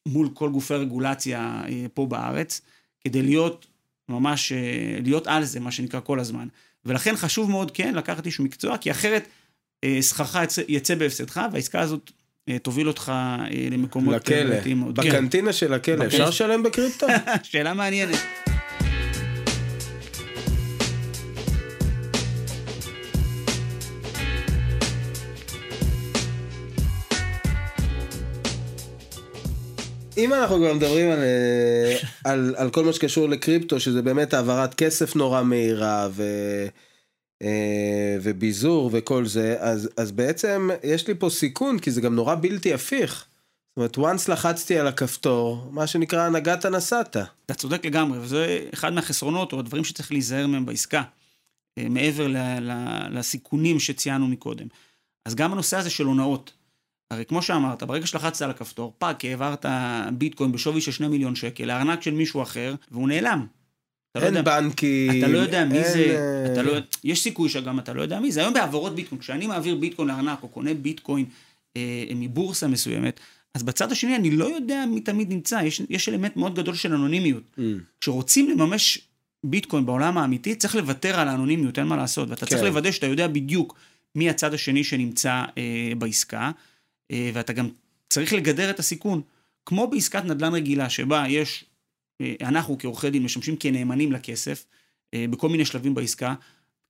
מול 0.06 0.30
כל 0.34 0.50
גופי 0.50 0.74
רגולציה 0.74 1.64
פה 1.94 2.06
בארץ, 2.06 2.62
כדי 3.02 3.22
להיות 3.22 3.68
ממש, 4.10 4.52
להיות 5.04 5.28
על 5.28 5.44
זה, 5.44 5.60
מה 5.60 5.72
שנקרא, 5.72 6.00
כל 6.00 6.20
הזמן. 6.20 6.48
ולכן 6.86 7.16
חשוב 7.16 7.50
מאוד, 7.50 7.72
כן, 7.72 7.96
לקחת 7.96 8.26
איש 8.26 8.40
מקצוע, 8.40 8.78
כי 8.78 8.92
אחרת 8.92 9.28
שכרך 10.02 10.36
יצא 10.68 10.96
בהפסדך, 10.96 11.42
והעסקה 11.52 11.80
הזאת 11.80 12.12
אה, 12.50 12.60
תוביל 12.60 12.88
אותך 12.88 13.12
אה, 13.16 13.46
למקומות... 13.72 14.14
אה, 14.14 14.44
לכלא, 14.44 14.62
כן. 14.62 14.94
בקנטינה 14.94 15.54
של 15.54 15.74
הכלא, 15.74 16.06
אפשר 16.06 16.30
לשלם 16.30 16.64
בקריפטו? 16.64 17.08
שאלה 17.44 17.74
מעניינת. 17.74 18.18
אם 30.18 30.34
אנחנו 30.34 30.58
כבר 30.58 30.74
מדברים 30.74 31.12
על, 31.12 31.20
על, 32.24 32.54
על 32.58 32.70
כל 32.70 32.86
מה 32.86 32.94
שקשור 32.94 33.30
לקריפטו, 33.30 33.80
שזה 33.80 34.02
באמת 34.02 34.34
העברת 34.34 34.74
כסף 34.74 35.16
נורא 35.16 35.44
מהירה, 35.44 36.08
ו... 36.12 36.24
וביזור 38.22 38.90
וכל 38.94 39.26
זה, 39.26 39.56
אז, 39.60 39.90
אז 39.98 40.12
בעצם 40.12 40.70
יש 40.84 41.08
לי 41.08 41.16
פה 41.16 41.30
סיכון, 41.30 41.80
כי 41.80 41.92
זה 41.92 42.02
גם 42.02 42.16
נורא 42.16 42.36
בלתי 42.36 42.74
הפיך. 42.74 43.26
זאת 43.80 43.98
אומרת, 43.98 44.18
once 44.20 44.32
לחצתי 44.32 44.80
על 44.80 44.88
הכפתור, 44.88 45.70
מה 45.72 45.88
שנקרא 45.88 46.30
נגעת 46.30 46.66
נסעת. 46.66 47.18
אתה 47.46 47.54
צודק 47.54 47.86
לגמרי, 47.86 48.20
וזה 48.20 48.66
אחד 48.74 48.94
מהחסרונות 48.94 49.54
או 49.54 49.60
הדברים 49.60 49.84
שצריך 49.84 50.12
להיזהר 50.12 50.48
מהם 50.48 50.66
בעסקה, 50.66 51.04
אה, 51.78 51.90
מעבר 51.90 52.28
ל, 52.28 52.38
ל, 52.38 52.72
לסיכונים 53.12 53.80
שציינו 53.80 54.28
מקודם. 54.28 54.68
אז 55.26 55.36
גם 55.36 55.52
הנושא 55.52 55.78
הזה 55.78 55.90
של 55.90 56.06
הונאות. 56.06 56.54
הרי 57.12 57.26
כמו 57.26 57.42
שאמרת, 57.42 57.84
ברגע 57.84 58.08
שלחצת 58.08 58.42
על 58.42 58.50
הכפתור, 58.50 58.94
פאק, 58.98 59.26
העברת 59.26 59.66
ביטקוין 60.14 60.52
בשווי 60.52 60.82
של 60.82 60.92
2 60.92 61.12
מיליון 61.12 61.36
שקל 61.36 61.66
לארנק 61.66 62.02
של 62.02 62.14
מישהו 62.14 62.42
אחר, 62.42 62.76
והוא 62.92 63.08
נעלם. 63.08 63.48
אתה 64.18 64.26
לא 64.26 64.28
אין 64.28 64.38
יודע, 64.38 64.60
בנקים. 64.60 65.24
אתה 65.24 65.28
לא 65.28 65.38
יודע 65.38 65.66
מי 65.66 65.78
אין... 65.78 65.94
זה, 65.94 66.18
אה, 66.48 66.54
אתה 66.54 66.62
לא, 66.62 66.74
יש 67.04 67.24
סיכוי 67.24 67.50
שגם 67.50 67.80
אתה 67.80 67.94
לא 67.94 68.02
יודע 68.02 68.20
מי 68.20 68.32
זה. 68.32 68.40
היום 68.42 68.54
בהעברות 68.54 68.96
ביטקוין, 68.96 69.22
כשאני 69.22 69.48
מעביר 69.48 69.76
ביטקוין 69.76 70.08
לארנק 70.08 70.44
או 70.44 70.48
קונה 70.48 70.74
ביטקוין 70.74 71.26
אה, 71.78 72.04
מבורסה 72.16 72.68
מסוימת, 72.68 73.20
אז 73.54 73.64
בצד 73.64 73.92
השני 73.92 74.16
אני 74.16 74.32
לא 74.32 74.46
יודע 74.46 74.86
מי 74.86 75.02
תמיד 75.02 75.30
נמצא, 75.30 75.60
יש, 75.64 75.82
יש 75.90 76.10
אלמנט 76.10 76.36
מאוד 76.36 76.56
גדול 76.56 76.76
של 76.76 76.94
אנונימיות. 76.94 77.44
Mm. 77.58 77.62
כשרוצים 78.02 78.50
לממש 78.50 79.00
ביטקוין 79.44 79.86
בעולם 79.86 80.18
האמיתי, 80.18 80.56
צריך 80.56 80.76
לוותר 80.76 81.20
על 81.20 81.28
האנונימיות, 81.28 81.80
אין 81.80 81.88
מה 81.88 81.98
לעשות. 81.98 82.30
ואתה 82.30 82.46
כן. 82.46 82.50
צריך 82.50 82.64
לוודא 82.64 82.92
שאתה 82.92 83.08
יודע 83.08 83.28
בדיוק 83.28 83.76
מי 84.16 84.30
הצד 84.30 84.54
השני 84.54 84.84
שנמצא 84.84 85.44
אה, 85.58 85.92
בעסקה, 85.98 86.52
אה, 87.12 87.30
ואתה 87.34 87.54
גם 87.54 87.70
צריך 88.10 88.34
לגדר 88.34 88.70
את 88.70 88.80
הסיכון. 88.80 89.22
כמו 89.66 89.88
בעסקת 89.88 90.26
נדל"ן 90.26 90.54
רגילה, 90.54 90.90
שבה 90.90 91.26
יש, 91.30 91.64
אה, 91.64 91.67
אנחנו 92.42 92.78
כעורכי 92.80 93.10
דין 93.10 93.24
משמשים 93.24 93.56
כנאמנים 93.56 94.12
לכסף, 94.12 94.66
אה, 95.14 95.26
בכל 95.30 95.50
מיני 95.50 95.66
שלבים 95.66 95.94
בעסקה, 95.96 96.36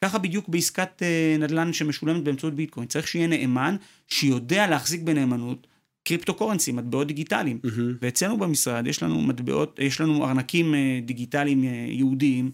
ככה 0.03 0.17
בדיוק 0.17 0.49
בעסקת 0.49 1.03
אה, 1.03 1.35
נדל"ן 1.39 1.73
שמשולמת 1.73 2.23
באמצעות 2.23 2.53
ביטקוין. 2.53 2.87
צריך 2.87 3.07
שיהיה 3.07 3.27
נאמן 3.27 3.75
שיודע 4.07 4.67
להחזיק 4.67 5.01
בנאמנות 5.01 5.67
קריפטו 6.07 6.33
קורנסי, 6.33 6.71
מטבעות 6.71 7.07
דיגיטליים. 7.07 7.59
Mm-hmm. 7.65 7.81
ואצלנו 8.01 8.37
במשרד 8.37 8.87
יש 8.87 9.03
לנו 9.03 9.21
מטבעות, 9.21 9.79
יש 9.81 10.01
לנו 10.01 10.25
ארנקים 10.25 10.75
אה, 10.75 10.99
דיגיטליים 11.05 11.63
אה, 11.63 11.85
יהודיים. 11.87 12.51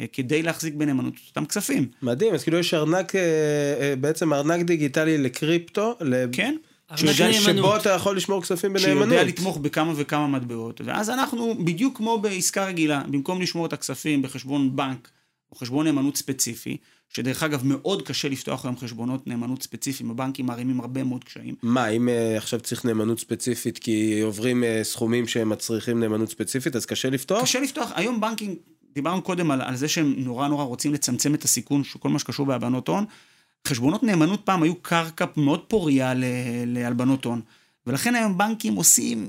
אה, 0.00 0.06
כדי 0.12 0.42
להחזיק 0.42 0.74
בנאמנות 0.74 1.14
אותם 1.28 1.44
כספים. 1.44 1.88
מדהים, 2.02 2.34
אז 2.34 2.42
כאילו 2.42 2.58
יש 2.58 2.74
ארנק, 2.74 3.12
בעצם 4.00 4.32
ארנק 4.32 4.66
דיגיטלי 4.66 5.18
לקריפטו. 5.18 5.98
כן. 6.32 6.56
שיודע, 6.96 7.32
שבו 7.32 7.76
אתה 7.76 7.90
יכול 7.90 8.16
לשמור 8.16 8.42
כספים 8.42 8.72
בנאמנות. 8.72 9.08
שיודע 9.08 9.24
לתמוך 9.24 9.56
בכמה 9.56 9.92
וכמה 9.96 10.26
מטבעות. 10.26 10.80
ואז 10.84 11.10
אנחנו, 11.10 11.64
בדיוק 11.64 11.96
כמו 11.96 12.18
בעסקה 12.18 12.64
רגילה, 12.64 13.02
במקום 13.08 13.40
לשמור 13.40 13.66
את 13.66 13.72
הכספים 13.72 14.22
בחשבון 14.22 14.76
בנק 14.76 15.08
או 15.52 15.56
חשבון 15.56 15.86
נאמנות 15.86 16.16
ספציפי, 16.16 16.76
שדרך 17.08 17.42
אגב 17.42 17.60
מאוד 17.64 18.02
קשה 18.02 18.28
לפתוח 18.28 18.64
היום 18.64 18.76
חשבונות 18.76 19.26
נאמנות 19.26 19.62
ספציפיים, 19.62 20.10
הבנקים 20.10 20.46
מערימים 20.46 20.80
הרבה 20.80 21.04
מאוד 21.04 21.24
קשיים. 21.24 21.54
מה, 21.62 21.88
אם 21.88 22.08
uh, 22.08 22.38
עכשיו 22.38 22.60
צריך 22.60 22.84
נאמנות 22.84 23.20
ספציפית 23.20 23.78
כי 23.78 24.20
עוברים 24.20 24.62
uh, 24.62 24.84
סכומים 24.84 25.26
שמצריכים 25.26 26.00
נאמנות 26.00 26.30
ספציפית, 26.30 26.76
אז 26.76 26.86
קשה 26.86 27.10
לפתוח? 27.10 27.42
קשה 27.42 27.60
לפתוח, 27.60 27.90
היום 27.94 28.20
בנקים, 28.20 28.56
דיברנו 28.94 29.22
קודם 29.22 29.50
על, 29.50 29.60
על 29.62 29.76
זה 29.76 29.88
שהם 29.88 30.14
נורא 30.16 30.48
נורא 30.48 30.64
רוצים 30.64 30.94
לצמצם 30.94 31.34
את 31.34 31.44
הסיכון 31.44 31.82
כל 31.98 32.08
מה 32.08 32.18
שקשור 32.18 32.46
בהלבנות 32.46 32.88
הון. 32.88 33.04
חשבונות 33.68 34.02
נאמנות 34.02 34.40
פעם 34.44 34.62
היו 34.62 34.74
קרקע 34.74 35.24
מאוד 35.36 35.60
פוריה 35.68 36.12
להלבנות 36.66 37.24
הון, 37.24 37.40
ולכן 37.86 38.14
היום 38.14 38.38
בנקים 38.38 38.74
עושים, 38.74 39.28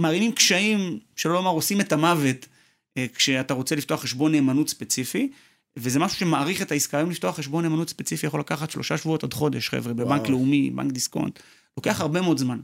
מערימים 0.00 0.32
קשיים, 0.32 0.98
שלא 1.16 1.34
לומר 1.34 1.50
עושים 1.50 1.80
את 1.80 1.92
המוות, 1.92 2.46
uh, 2.46 3.00
כשאתה 3.14 3.54
רוצה 3.54 3.76
לפתוח 3.76 4.02
חשבון 4.02 4.32
נאמנות 4.32 4.68
ספציפי. 4.68 5.30
וזה 5.76 5.98
משהו 5.98 6.18
שמעריך 6.18 6.62
את 6.62 6.72
העסקה. 6.72 6.98
היום 6.98 7.10
לפתוח 7.10 7.36
חשבון 7.36 7.64
נאמנות 7.64 7.88
ספציפי 7.90 8.26
יכול 8.26 8.40
לקחת 8.40 8.70
שלושה 8.70 8.98
שבועות 8.98 9.24
עד 9.24 9.34
חודש, 9.34 9.68
חבר'ה, 9.68 9.94
בבנק 9.94 10.28
לאומי, 10.28 10.70
בנק 10.70 10.92
דיסקונט. 10.92 11.40
לוקח 11.76 12.00
הרבה 12.00 12.20
מאוד 12.20 12.38
זמן. 12.38 12.60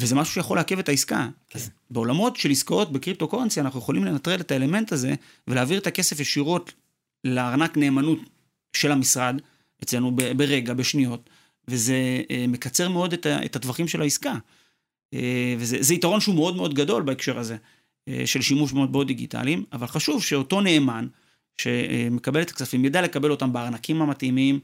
וזה 0.00 0.14
משהו 0.14 0.34
שיכול 0.34 0.56
לעכב 0.56 0.78
את 0.78 0.88
העסקה. 0.88 1.28
כן. 1.48 1.58
אז 1.58 1.70
בעולמות 1.90 2.36
של 2.36 2.50
עסקאות 2.50 2.92
בקריפטו 2.92 3.28
קורנסי, 3.28 3.60
אנחנו 3.60 3.78
יכולים 3.78 4.04
לנטרל 4.04 4.40
את 4.40 4.50
האלמנט 4.50 4.92
הזה 4.92 5.14
ולהעביר 5.48 5.78
את 5.78 5.86
הכסף 5.86 6.20
ישירות 6.20 6.72
לארנק 7.24 7.76
נאמנות 7.76 8.18
של 8.72 8.92
המשרד, 8.92 9.40
אצלנו 9.82 10.16
ברגע, 10.16 10.74
בשניות, 10.74 11.30
וזה 11.68 12.22
אה, 12.30 12.44
מקצר 12.48 12.88
מאוד 12.88 13.12
את, 13.12 13.56
הטווחים 13.56 13.88
של 13.88 14.02
העסקה. 14.02 14.34
אה, 15.14 15.54
וזה 15.58 15.94
יתרון 15.94 16.20
שהוא 16.20 16.34
מאוד 16.34 16.56
מאוד 16.56 16.74
גדול 16.74 17.02
בהקשר 17.02 17.38
הזה, 17.38 17.56
אה, 18.08 18.22
של 18.26 18.42
שימוש 18.42 18.72
במטבעות 18.72 19.06
דיגיטליים, 19.06 19.64
אבל 19.72 19.86
חשוב 19.86 20.22
שאותו 20.22 20.60
נאמן, 20.60 21.06
שמקבל 21.60 22.42
את 22.42 22.50
הכספים, 22.50 22.84
ידע 22.84 23.02
לקבל 23.02 23.30
אותם 23.30 23.52
בארנקים 23.52 24.02
המתאימים, 24.02 24.60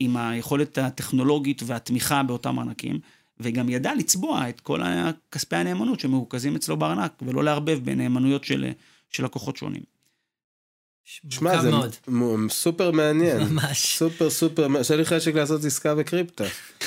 עם 0.00 0.16
היכולת 0.16 0.78
הטכנולוגית 0.78 1.62
והתמיכה 1.66 2.22
באותם 2.22 2.58
ארנקים, 2.58 2.98
וגם 3.40 3.68
ידע 3.68 3.94
לצבוע 3.94 4.48
את 4.48 4.60
כל 4.60 4.80
כספי 5.32 5.56
הנאמנות 5.56 6.00
שמרוכזים 6.00 6.56
אצלו 6.56 6.76
בארנק, 6.76 7.12
ולא 7.22 7.44
לערבב 7.44 7.78
בין 7.84 7.98
נאמנויות 7.98 8.44
של, 8.44 8.70
של 9.10 9.24
לקוחות 9.24 9.56
שונים. 9.56 9.82
שמע, 11.30 11.62
זה 11.62 11.70
מאוד. 12.06 12.50
סופר 12.50 12.90
מעניין. 12.90 13.38
ממש. 13.48 13.96
סופר 13.98 14.30
סופר, 14.30 14.66
יש 14.80 14.90
לי 14.90 15.04
חשק 15.04 15.34
לעשות 15.34 15.64
עסקה 15.64 15.94
בקריפטו. 15.94 16.44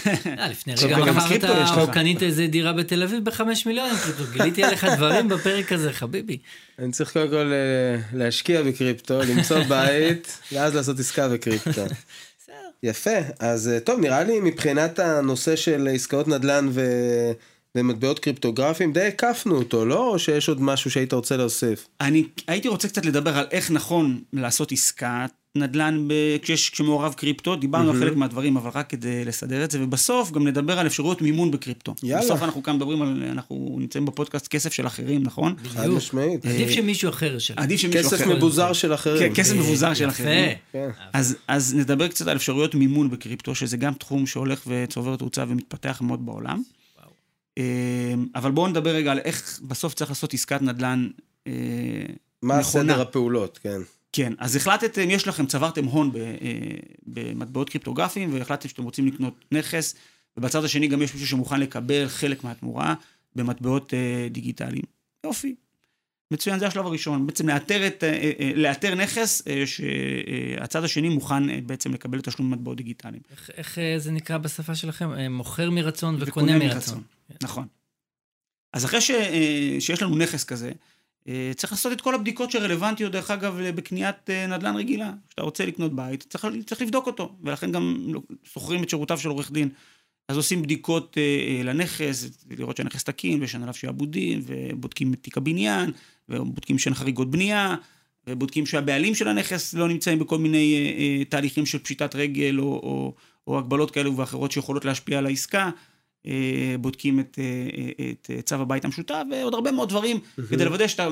אה, 0.08 0.50
לפני 0.50 0.74
רגע 0.84 1.12
מכרת 1.12 1.44
או 1.78 1.92
קנית 1.92 2.24
איזה 2.24 2.48
דירה 2.48 2.74
בתל 2.74 3.04
אביב 3.04 3.26
בחמש 3.26 3.66
מיליון, 3.66 3.90
גיליתי 4.34 4.64
עליך 4.64 4.86
דברים 4.86 5.30
בפרק 5.30 5.72
הזה, 5.72 5.94
חביבי. 5.94 6.38
אני 6.80 6.92
צריך 6.92 7.14
קודם 7.14 7.30
כל 7.30 7.52
אה, 7.54 8.02
להשקיע 8.14 8.62
בקריפטו, 8.62 9.20
למצוא 9.22 9.64
בית, 9.70 10.40
ואז 10.52 10.76
לעשות 10.76 11.00
עסקה 11.00 11.30
בקריפטו. 11.30 11.86
יפה, 12.84 13.20
אז 13.40 13.68
אה, 13.68 13.80
טוב, 13.80 14.00
נראה 14.00 14.24
לי 14.24 14.40
מבחינת 14.40 15.00
הנושא 15.00 15.56
של 15.56 15.88
עסקאות 15.94 16.28
נדל"ן 16.28 16.68
ו... 16.72 16.82
ומטבעות 17.78 18.20
קריפטוגרפיים, 18.20 18.94
די 18.94 19.02
הקפנו 19.02 19.56
אותו, 19.56 19.86
לא? 19.86 20.08
או 20.10 20.20
שיש 20.20 20.50
עוד 20.50 20.62
משהו 20.62 20.92
שהיית 20.92 21.14
רוצה 21.14 21.38
להוסיף? 21.38 21.88
אני 22.02 22.24
הייתי 22.48 22.68
רוצה 22.68 22.88
קצת 22.88 23.06
לדבר 23.06 23.38
על 23.38 23.46
איך 23.52 23.72
נכון 23.72 24.22
לעשות 24.34 24.72
עסקת 24.72 25.32
נדל"ן 25.56 26.08
ב... 26.08 26.14
כשיש, 26.42 26.70
כשמעורב 26.70 27.14
קריפטו, 27.14 27.56
דיברנו 27.56 27.92
mm-hmm. 27.92 27.96
על 27.96 28.00
חלק 28.00 28.16
מהדברים, 28.16 28.58
אבל 28.58 28.70
רק 28.74 28.90
כדי 28.90 29.26
לסדר 29.26 29.64
את 29.64 29.72
זה, 29.72 29.84
ובסוף 29.84 30.32
גם 30.32 30.48
נדבר 30.48 30.80
על 30.80 30.88
אפשרויות 30.88 31.22
מימון 31.22 31.52
בקריפטו. 31.52 31.96
יאללה. 32.04 32.22
בסוף 32.26 32.44
אנחנו 32.44 32.64
כאן 32.64 32.76
מדברים 32.76 33.02
על, 33.02 33.24
אנחנו 33.32 33.78
נמצאים 33.80 34.06
בפודקאסט 34.06 34.48
כסף 34.48 34.74
של 34.74 34.88
אחרים, 34.88 35.24
נכון? 35.24 35.56
חד 35.68 35.88
משמעית. 35.88 36.46
עדיף 36.46 36.70
שמישהו 36.70 37.10
אחר 37.10 37.36
ישלם. 37.36 37.60
עדיף 37.60 37.80
שמישהו 37.80 38.08
אחר. 38.08 38.18
כסף 38.18 38.28
מבוזר 38.28 38.74
של 38.74 38.94
אחרים. 38.94 39.30
כן, 39.30 39.42
כסף 39.42 39.56
מבוזר 39.56 39.94
של 39.94 40.10
אחרים. 40.10 40.52
כן. 40.72 40.90
אז, 41.14 41.36
אז 41.48 41.76
נדבר 41.76 42.08
קצת 42.08 42.28
על 42.28 42.38
אפשרויות 42.38 42.76
מימון 42.76 43.10
בקריפטו, 43.10 43.56
שזה 43.56 43.78
גם 43.78 43.94
תחום 43.94 44.26
שהולך 44.26 44.62
וצובר 44.68 45.16
תאוצה 45.16 45.44
ומתפתח 45.48 46.02
מאוד 46.02 46.26
בעולם. 46.26 46.62
אמ, 47.58 48.28
אבל 48.36 48.52
בואו 48.52 48.68
נדבר 48.68 48.96
רגע 48.96 49.12
על 49.12 49.20
איך 49.20 49.60
בסוף 49.68 49.94
צריך 49.94 50.12
לעשות 50.12 50.34
עסקת 50.34 50.62
נדל"ן 50.62 51.10
אה, 51.48 51.54
מה 52.42 52.60
נכונה. 52.60 52.84
מה 52.84 52.94
סדר 52.94 53.02
הפעולות, 53.02 53.58
כן. 53.58 53.82
כן, 54.12 54.34
אז 54.38 54.56
החלטתם, 54.56 55.10
יש 55.10 55.28
לכם, 55.28 55.46
צברתם 55.46 55.86
הון 55.86 56.12
אה, 56.16 56.22
במטבעות 57.06 57.70
קריפטוגרפיים, 57.70 58.34
והחלטתם 58.34 58.70
שאתם 58.70 58.84
רוצים 58.84 59.08
לקנות 59.08 59.46
נכס, 59.52 59.96
ובצד 60.38 60.64
השני 60.64 60.88
גם 60.88 61.02
יש 61.02 61.14
מישהו 61.14 61.28
שמוכן 61.28 61.60
לקבל 61.60 62.08
חלק 62.08 62.44
מהתמורה 62.44 62.94
במטבעות 63.36 63.94
אה, 63.94 64.28
דיגיטליים. 64.30 64.84
יופי. 65.26 65.56
מצוין, 66.32 66.60
זה 66.60 66.68
השלב 66.68 66.86
הראשון. 66.86 67.28
בעצם 67.28 67.50
לאתר, 67.50 67.88
את, 67.88 68.04
לאתר 68.56 68.96
נכס 68.96 69.42
שהצד 69.66 70.84
השני 70.84 71.10
מוכן 71.10 71.68
בעצם 71.68 71.94
לקבל 71.94 72.22
תשלום 72.22 72.52
במטבעות 72.52 72.78
דיגיטליים. 72.78 73.22
איך, 73.32 73.50
איך 73.58 73.78
זה 73.98 74.12
נקרא 74.12 74.38
בשפה 74.38 74.76
שלכם? 74.76 75.10
מוכר 75.30 75.70
מרצון 75.70 76.18
וקונה 76.20 76.58
מרצון. 76.58 76.68
מרצון. 76.76 77.02
נכון. 77.42 77.68
אז 78.74 78.86
אחרי 78.86 79.02
ש, 79.02 79.12
אה, 79.12 79.76
שיש 79.80 80.02
לנו 80.02 80.16
נכס 80.16 80.44
כזה, 80.44 80.72
אה, 81.28 81.52
צריך 81.56 81.74
לעשות 81.74 81.94
את 81.94 82.02
כל 82.02 82.16
הבדיקות 82.16 82.52
שרלוונטיות, 82.52 83.12
דרך 83.12 83.32
אגב, 83.32 83.60
בקניית 83.76 84.30
אה, 84.30 84.48
נדל"ן 84.48 84.76
רגילה. 84.76 85.14
כשאתה 85.28 85.42
רוצה 85.42 85.66
לקנות 85.66 85.96
בית, 85.96 86.26
צריך, 86.30 86.48
צריך 86.66 86.82
לבדוק 86.82 87.08
אותו, 87.08 87.36
ולכן 87.44 87.72
גם 87.72 88.14
שוכרים 88.44 88.84
את 88.84 88.90
שירותיו 88.90 89.18
של 89.18 89.30
עורך 89.30 89.52
דין. 89.52 89.70
אז 90.28 90.38
עושים 90.38 90.62
בדיקות 90.62 91.18
לנכס, 91.64 92.30
לראות 92.58 92.78
שהנכס 92.78 93.04
תקין, 93.04 93.42
ויש 93.42 93.56
עליו 93.56 93.74
שעבודים, 93.74 94.42
ובודקים 94.46 95.14
את 95.14 95.20
תיק 95.22 95.38
הבניין, 95.38 95.92
ובודקים 96.30 96.80
שאין 96.80 96.94
חריגות 96.94 97.32
בנייה, 97.32 97.76
ובודקים 98.28 98.66
שהבעלים 98.66 99.16
של 99.16 99.28
הנכס 99.28 99.74
לא 99.74 99.88
נמצאים 99.88 100.20
בכל 100.20 100.38
מיני 100.38 101.26
תהליכים 101.30 101.66
של 101.66 101.80
פשיטת 101.80 102.16
רגל, 102.16 102.60
או, 102.60 102.66
או, 102.66 103.14
או 103.48 103.58
הגבלות 103.58 103.92
כאלו 103.92 104.18
ואחרות 104.18 104.52
שיכולות 104.52 104.86
להשפיע 104.86 105.18
על 105.18 105.26
העסקה. 105.26 105.70
אה, 106.28 106.76
בודקים 106.80 107.20
את, 107.20 107.40
אה, 107.40 108.06
את 108.12 108.46
צו 108.46 108.56
הבית 108.56 108.86
המשותף 108.86 109.24
ועוד 109.32 109.54
הרבה 109.54 109.72
מאוד 109.72 109.90
דברים 109.90 110.18
mm-hmm. 110.18 110.42
כדי 110.50 110.66
לוודא 110.66 110.88
שאתה, 110.88 111.08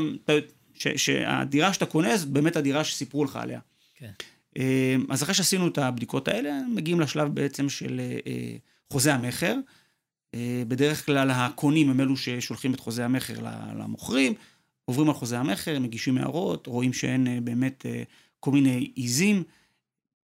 ש, 0.74 0.88
שהדירה 0.88 1.74
שאתה 1.74 1.86
קונה 1.86 2.18
זאת 2.18 2.30
באמת 2.30 2.56
הדירה 2.56 2.84
שסיפרו 2.84 3.24
לך 3.24 3.36
עליה. 3.36 3.60
כן. 3.96 4.12
אה, 4.58 4.96
אז 5.10 5.24
אחרי 5.24 5.34
שעשינו 5.34 5.68
את 5.68 5.78
הבדיקות 5.78 6.28
האלה, 6.28 6.60
מגיעים 6.70 7.00
לשלב 7.00 7.36
בעצם 7.36 7.70
של 7.70 8.02
חוזה 8.92 9.14
המכר. 9.14 9.56
בדרך 10.68 11.06
כלל 11.06 11.32
הקונים 11.32 11.90
הם 11.90 12.00
אלו 12.00 12.18
ששולחים 12.18 12.74
את 12.74 12.80
חוזה 12.80 13.06
המכר 13.06 13.34
למוכרים, 13.80 14.34
עוברים 14.86 15.08
על 15.08 15.14
חוזה 15.14 15.40
המכר, 15.40 15.80
מגישים 15.80 16.18
הערות, 16.18 16.68
רואים 16.68 16.94
שאין 16.94 17.46
באמת 17.46 17.86
כל 18.40 18.52
מיני 18.52 18.92
עיזים. 18.96 19.44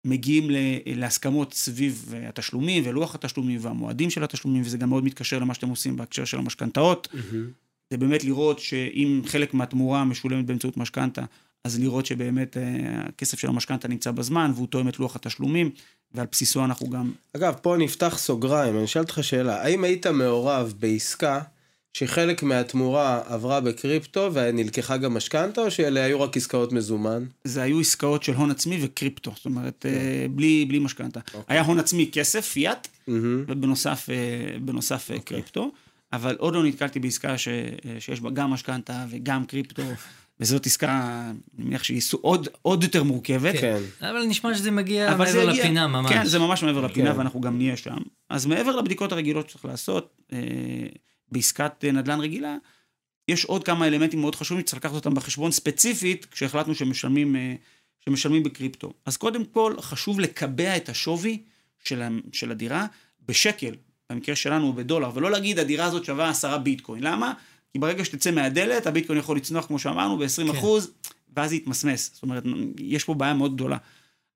מגיעים 0.04 0.46
להסכמות 0.86 1.54
סביב 1.54 2.14
התשלומים 2.28 2.82
ולוח 2.86 3.14
התשלומים 3.14 3.58
והמועדים 3.62 4.10
של 4.10 4.24
התשלומים, 4.24 4.62
וזה 4.64 4.78
גם 4.78 4.88
מאוד 4.88 5.04
מתקשר 5.04 5.38
למה 5.38 5.54
שאתם 5.54 5.68
עושים 5.68 5.96
בהקשר 5.96 6.24
של 6.24 6.38
המשכנתאות. 6.38 7.08
Mm-hmm. 7.12 7.62
זה 7.90 7.96
באמת 7.96 8.24
לראות 8.24 8.58
שאם 8.58 9.22
חלק 9.26 9.54
מהתמורה 9.54 10.04
משולמת 10.04 10.46
באמצעות 10.46 10.76
משכנתה, 10.76 11.24
אז 11.64 11.80
לראות 11.80 12.06
שבאמת 12.06 12.56
אה, 12.56 12.62
הכסף 13.08 13.38
של 13.38 13.48
המשכנתה 13.48 13.88
נמצא 13.88 14.10
בזמן, 14.10 14.50
והוא 14.54 14.66
תואם 14.66 14.88
את 14.88 14.98
לוח 14.98 15.16
התשלומים, 15.16 15.70
ועל 16.14 16.26
בסיסו 16.32 16.64
אנחנו 16.64 16.90
גם... 16.90 17.12
אגב, 17.36 17.54
פה 17.62 17.76
נפתח 17.78 18.18
סוגריים, 18.18 18.76
אני 18.76 18.84
אשאל 18.84 19.02
אותך 19.02 19.18
שאלה, 19.22 19.62
האם 19.62 19.84
היית 19.84 20.06
מעורב 20.06 20.74
בעסקה 20.78 21.40
שחלק 21.92 22.42
מהתמורה 22.42 23.20
עברה 23.26 23.60
בקריפטו 23.60 24.30
ונלקחה 24.32 24.96
גם 24.96 25.14
משכנתה, 25.14 25.60
או 25.60 25.70
שאלה 25.70 26.04
היו 26.04 26.20
רק 26.20 26.36
עסקאות 26.36 26.72
מזומן? 26.72 27.24
זה 27.44 27.62
היו 27.62 27.80
עסקאות 27.80 28.22
של 28.22 28.34
הון 28.34 28.50
עצמי 28.50 28.78
וקריפטו, 28.82 29.32
זאת 29.36 29.44
אומרת, 29.44 29.76
כן. 29.80 29.88
אה, 29.88 30.26
בלי, 30.30 30.64
בלי 30.68 30.78
משכנתה. 30.78 31.20
אוקיי. 31.34 31.42
היה 31.48 31.62
הון 31.62 31.78
עצמי 31.78 32.10
כסף, 32.12 32.46
פיאט, 32.46 32.86
mm-hmm. 32.86 33.12
ובנוסף 33.48 34.06
אה, 34.10 34.58
בנוסף 34.58 35.02
אוקיי. 35.02 35.20
קריפטו, 35.20 35.70
אבל 36.12 36.36
עוד 36.38 36.54
לא 36.54 36.64
נתקלתי 36.64 37.00
בעסקה 37.00 37.38
ש, 37.38 37.48
שיש 37.98 38.20
בה 38.20 38.30
גם 38.30 38.50
משכנתה 38.50 39.04
וגם 39.10 39.46
קריפטו. 39.46 39.82
וזאת 40.40 40.66
עסקה, 40.66 41.22
אני 41.58 41.64
מניח 41.66 41.82
שהיא 41.82 42.02
עוד, 42.20 42.48
עוד 42.62 42.82
יותר 42.82 43.02
מורכבת. 43.02 43.54
כן. 43.60 43.78
אבל 44.00 44.24
נשמע 44.28 44.54
שזה 44.54 44.70
מגיע 44.70 45.10
מעבר 45.10 45.28
יגיע, 45.28 45.44
לפינה 45.44 45.86
ממש. 45.86 46.12
כן, 46.12 46.24
זה 46.24 46.38
ממש 46.38 46.62
מעבר 46.62 46.80
לפינה, 46.80 47.12
כן. 47.12 47.18
ואנחנו 47.18 47.40
גם 47.40 47.56
נהיה 47.56 47.76
שם. 47.76 47.96
אז 48.30 48.46
מעבר 48.46 48.76
לבדיקות 48.76 49.12
הרגילות 49.12 49.50
שצריך 49.50 49.64
לעשות, 49.64 50.14
אה, 50.32 50.38
בעסקת 51.32 51.84
נדל"ן 51.84 52.20
רגילה, 52.20 52.56
יש 53.28 53.44
עוד 53.44 53.64
כמה 53.64 53.86
אלמנטים 53.86 54.20
מאוד 54.20 54.34
חשובים 54.34 54.60
שצריך 54.60 54.84
לקחת 54.84 54.94
אותם 54.94 55.14
בחשבון 55.14 55.52
ספציפית, 55.52 56.24
כשהחלטנו 56.24 56.74
שמשלמים, 56.74 57.36
אה, 57.36 57.54
שמשלמים 58.00 58.42
בקריפטו. 58.42 58.92
אז 59.06 59.16
קודם 59.16 59.44
כל, 59.44 59.74
חשוב 59.80 60.20
לקבע 60.20 60.76
את 60.76 60.88
השווי 60.88 61.42
של, 61.84 62.02
של 62.32 62.50
הדירה 62.50 62.86
בשקל, 63.26 63.74
במקרה 64.10 64.36
שלנו 64.36 64.72
בדולר, 64.72 65.10
ולא 65.14 65.30
להגיד 65.30 65.58
הדירה 65.58 65.84
הזאת 65.84 66.04
שווה 66.04 66.28
עשרה 66.28 66.58
ביטקוין. 66.58 67.02
למה? 67.02 67.32
כי 67.72 67.78
ברגע 67.78 68.04
שתצא 68.04 68.30
מהדלת, 68.30 68.86
הביטקוין 68.86 69.18
יכול 69.18 69.36
לצנוח, 69.36 69.66
כמו 69.66 69.78
שאמרנו, 69.78 70.18
ב-20 70.18 70.52
כן. 70.52 70.58
אחוז, 70.58 70.90
ואז 71.36 71.52
יתמסמס. 71.52 72.10
זאת 72.14 72.22
אומרת, 72.22 72.44
יש 72.78 73.04
פה 73.04 73.14
בעיה 73.14 73.34
מאוד 73.34 73.54
גדולה. 73.54 73.76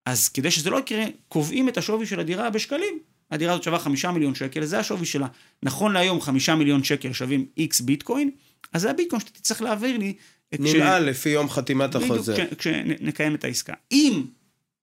אז 0.07 0.29
כדי 0.29 0.51
שזה 0.51 0.71
לא 0.71 0.79
יקרה, 0.79 1.05
קובעים 1.29 1.69
את 1.69 1.79
השווי 1.79 2.07
של 2.07 2.21
הדירה 2.21 2.51
בשקלים. 2.51 2.99
הדירה 3.31 3.53
הזאת 3.53 3.65
שווה 3.65 3.79
חמישה 3.79 4.11
מיליון 4.11 4.35
שקל, 4.35 4.65
זה 4.65 4.79
השווי 4.79 5.07
שלה. 5.07 5.27
נכון 5.63 5.93
להיום 5.93 6.21
חמישה 6.21 6.55
מיליון 6.55 6.85
שקל 6.85 7.13
שווים 7.13 7.47
איקס 7.57 7.81
ביטקוין, 7.81 8.31
אז 8.73 8.83
זה 8.83 8.91
הביטקוין 8.91 9.21
שאתה 9.21 9.33
תצטרך 9.33 9.63
להעביר 9.63 9.99
לי. 9.99 10.15
ננעל 10.59 11.03
כש... 11.03 11.09
לפי 11.09 11.29
יום 11.29 11.49
חתימת 11.49 11.95
החוזה. 11.95 12.33
בדיוק, 12.33 12.55
כשנקיים 12.55 13.35
את 13.35 13.45
העסקה. 13.45 13.75
אם 13.93 14.23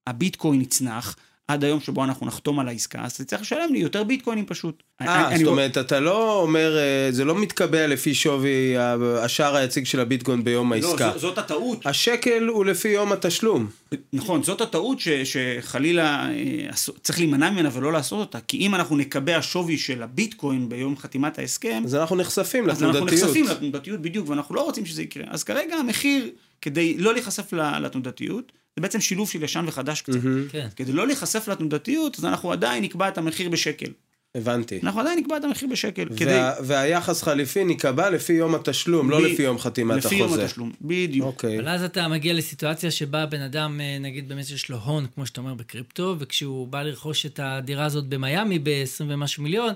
הביטקוין 0.08 0.62
יצנח, 0.62 1.16
עד 1.48 1.64
היום 1.64 1.80
שבו 1.80 2.04
אנחנו 2.04 2.26
נחתום 2.26 2.60
על 2.60 2.68
העסקה, 2.68 3.02
אז 3.04 3.12
אתה 3.12 3.24
צריך 3.24 3.42
לשלם 3.42 3.74
לי 3.74 3.80
יותר 3.80 4.04
ביטקוינים 4.04 4.46
פשוט. 4.46 4.84
אה, 5.02 5.38
זאת 5.38 5.48
אומרת, 5.48 5.78
אתה 5.78 6.00
לא 6.00 6.42
אומר, 6.42 6.78
אה, 6.78 7.12
זה 7.12 7.26
לא 7.26 7.36
מתקבע 7.36 7.88
לפי 7.88 8.14
שווי 8.14 8.78
השער 9.22 9.56
היציג 9.56 9.86
של 9.86 10.00
הביטקוין 10.00 10.44
ביום 10.44 10.74
לא, 10.74 10.76
העסקה. 10.76 11.08
לא, 11.08 11.18
זאת 11.18 11.38
הטעות. 11.38 11.86
השקל 11.86 12.48
הוא 12.48 12.66
לפי 12.66 12.88
יום 12.88 13.12
התשלום. 13.12 13.68
נכון, 14.14 14.44
זאת 14.44 14.62
הטעות 14.62 15.00
ש, 15.00 15.08
שחלילה 15.10 16.30
אה, 16.30 16.74
צריך 17.04 17.20
להימנע 17.20 17.50
ממנה 17.50 17.70
ולא 17.74 17.94
לעשות 17.94 18.20
אותה, 18.20 18.40
כי 18.48 18.58
אם 18.58 18.76
אנחנו 18.76 18.98
נקבע 18.98 19.40
שווי 19.42 19.78
של 19.78 20.04
הביטקוין 20.04 20.70
ביום 20.70 20.98
חתימת 20.98 21.40
ההסכם, 21.40 21.84
אז 21.86 21.96
אנחנו 21.96 22.16
נחשפים 22.16 22.68
לתנודתיות. 22.68 22.96
אז 22.96 23.14
אנחנו 23.14 23.28
נחשפים 23.28 23.46
לתנודתיות 23.48 24.02
בדיוק, 24.02 24.30
ואנחנו 24.30 24.56
לא 24.56 24.62
רוצים 24.62 24.86
שזה 24.86 25.02
יקרה. 25.02 25.24
אז 25.30 25.44
כרגע 25.44 25.76
המחיר, 25.76 26.30
כדי 26.64 26.98
לא 26.98 27.14
להיחשף 27.14 27.54
לתנודתיות, 27.54 28.52
זה 28.76 28.82
בעצם 28.82 29.02
שילוב 29.02 29.30
של 29.30 29.44
ישן 29.44 29.66
וחדש 29.68 30.02
קצת. 30.02 30.14
Mm-hmm. 30.14 30.52
כן. 30.52 30.68
כדי 30.76 30.94
לא 30.94 31.08
להיחשף 31.08 31.48
לתנודתיות, 31.48 32.20
אז 32.20 32.26
אנחנו 32.26 32.52
עדיין 32.52 32.84
נקבע 32.84 33.08
את 33.08 33.18
המחיר 33.18 33.50
בשקל. 33.50 33.92
הבנתי. 34.36 34.80
אנחנו 34.84 35.00
עדיין 35.02 35.20
נקבע 35.20 35.38
את 35.38 35.44
המחיר 35.44 35.70
בשקל. 35.70 36.08
וה, 36.10 36.18
כדי... 36.18 36.40
והיחס 36.64 37.24
חליפין 37.24 37.70
ייקבע 37.70 38.10
לפי 38.10 38.34
יום 38.34 38.56
התשלום, 38.56 39.10
לא 39.10 39.18
ב... 39.18 39.22
לא 39.22 39.28
לפי 39.28 39.44
יום 39.44 39.60
חתימת 39.60 39.98
לפי 39.98 40.08
החוזה. 40.08 40.24
לפי 40.26 40.34
יום 40.34 40.46
התשלום, 40.46 40.72
בדיוק. 40.82 41.28
אוקיי. 41.28 41.60
אבל 41.60 41.68
אז 41.68 41.84
אתה 41.84 42.08
מגיע 42.08 42.34
לסיטואציה 42.34 42.92
שבה 42.92 43.26
בן 43.26 43.42
אדם, 43.42 43.82
אה, 43.82 43.98
נגיד 44.00 44.30
באמת 44.30 44.50
יש 44.50 44.70
לו 44.70 44.78
הון, 44.78 45.06
כמו 45.16 45.26
שאתה 45.26 45.42
אומר, 45.42 45.54
בקריפטו, 45.54 46.16
וכשהוא 46.20 46.68
בא 46.68 46.84
לרכוש 46.84 47.26
את 47.26 47.40
הדירה 47.44 47.86
הזאת 47.86 48.08
במיאמי 48.08 48.60
ב-20 48.60 49.04
ומשהו 49.08 49.44
מיליון, 49.44 49.74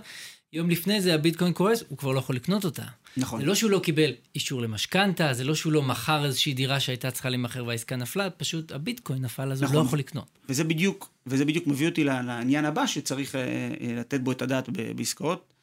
יום 0.53 0.69
לפני 0.69 1.01
זה 1.01 1.13
הביטקוין 1.13 1.53
קורס, 1.53 1.83
הוא 1.87 1.97
כבר 1.97 2.11
לא 2.11 2.19
יכול 2.19 2.35
לקנות 2.35 2.65
אותה. 2.65 2.83
נכון. 3.17 3.39
זה 3.39 3.45
לא 3.45 3.55
שהוא 3.55 3.71
לא 3.71 3.79
קיבל 3.79 4.11
אישור 4.35 4.61
למשכנתה, 4.61 5.33
זה 5.33 5.43
לא 5.43 5.55
שהוא 5.55 5.73
לא 5.73 5.81
מכר 5.81 6.25
איזושהי 6.25 6.53
דירה 6.53 6.79
שהייתה 6.79 7.11
צריכה 7.11 7.29
להימכר 7.29 7.65
והעסקה 7.65 7.95
נפלה, 7.95 8.29
פשוט 8.29 8.71
הביטקוין 8.71 9.21
נפל, 9.21 9.51
אז 9.51 9.63
נכון. 9.63 9.75
הוא 9.75 9.83
לא 9.83 9.87
יכול 9.87 9.99
לקנות. 9.99 10.39
וזה 10.49 10.63
בדיוק, 10.63 11.09
וזה 11.25 11.45
בדיוק 11.45 11.67
מביא 11.67 11.87
אותי 11.87 12.03
לעניין 12.03 12.65
הבא 12.65 12.85
שצריך 12.85 13.35
אה, 13.35 13.41
אה, 13.41 13.95
לתת 13.99 14.21
בו 14.21 14.31
את 14.31 14.41
הדעת 14.41 14.69
בעסקאות 14.95 15.53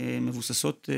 אה, 0.00 0.18
מבוססות 0.20 0.88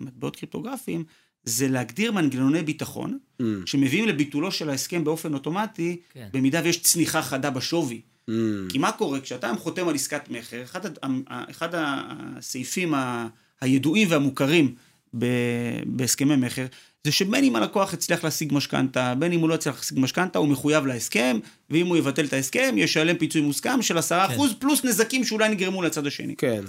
מטבעות 0.00 0.36
קריפטוגרפיים, 0.36 1.04
זה 1.44 1.68
להגדיר 1.68 2.12
מנגנוני 2.12 2.62
ביטחון, 2.62 3.18
mm. 3.42 3.44
שמביאים 3.66 4.08
לביטולו 4.08 4.52
של 4.52 4.70
ההסכם 4.70 5.04
באופן 5.04 5.34
אוטומטי, 5.34 6.00
כן. 6.12 6.28
במידה 6.32 6.60
ויש 6.64 6.82
צניחה 6.82 7.22
חדה 7.22 7.50
בשווי. 7.50 8.00
Mm. 8.30 8.32
כי 8.68 8.78
מה 8.78 8.92
קורה? 8.92 9.20
כשאתה 9.20 9.52
חותם 9.58 9.88
על 9.88 9.94
עסקת 9.94 10.30
מכר, 10.30 10.62
אחד, 10.62 10.80
אחד 11.50 11.68
הסעיפים 11.72 12.94
הידועים 13.60 14.08
והמוכרים 14.10 14.74
בהסכמי 15.86 16.36
מכר, 16.36 16.66
זה 17.04 17.12
שבין 17.12 17.44
אם 17.44 17.56
הלקוח 17.56 17.94
הצליח 17.94 18.24
להשיג 18.24 18.54
משכנתה, 18.54 19.14
בין 19.14 19.32
אם 19.32 19.40
הוא 19.40 19.48
לא 19.48 19.54
הצליח 19.54 19.76
להשיג 19.76 19.98
משכנתה, 19.98 20.38
הוא 20.38 20.48
מחויב 20.48 20.86
להסכם, 20.86 21.38
ואם 21.70 21.86
הוא 21.86 21.96
יבטל 21.96 22.24
את 22.24 22.32
ההסכם, 22.32 22.74
ישלם 22.78 23.18
פיצוי 23.18 23.40
מוסכם 23.40 23.82
של 23.82 23.98
10% 23.98 24.00
כן. 24.00 24.36
פלוס 24.58 24.84
נזקים 24.84 25.24
שאולי 25.24 25.48
נגרמו 25.48 25.82
לצד 25.82 26.06
השני. 26.06 26.34
כן. 26.36 26.64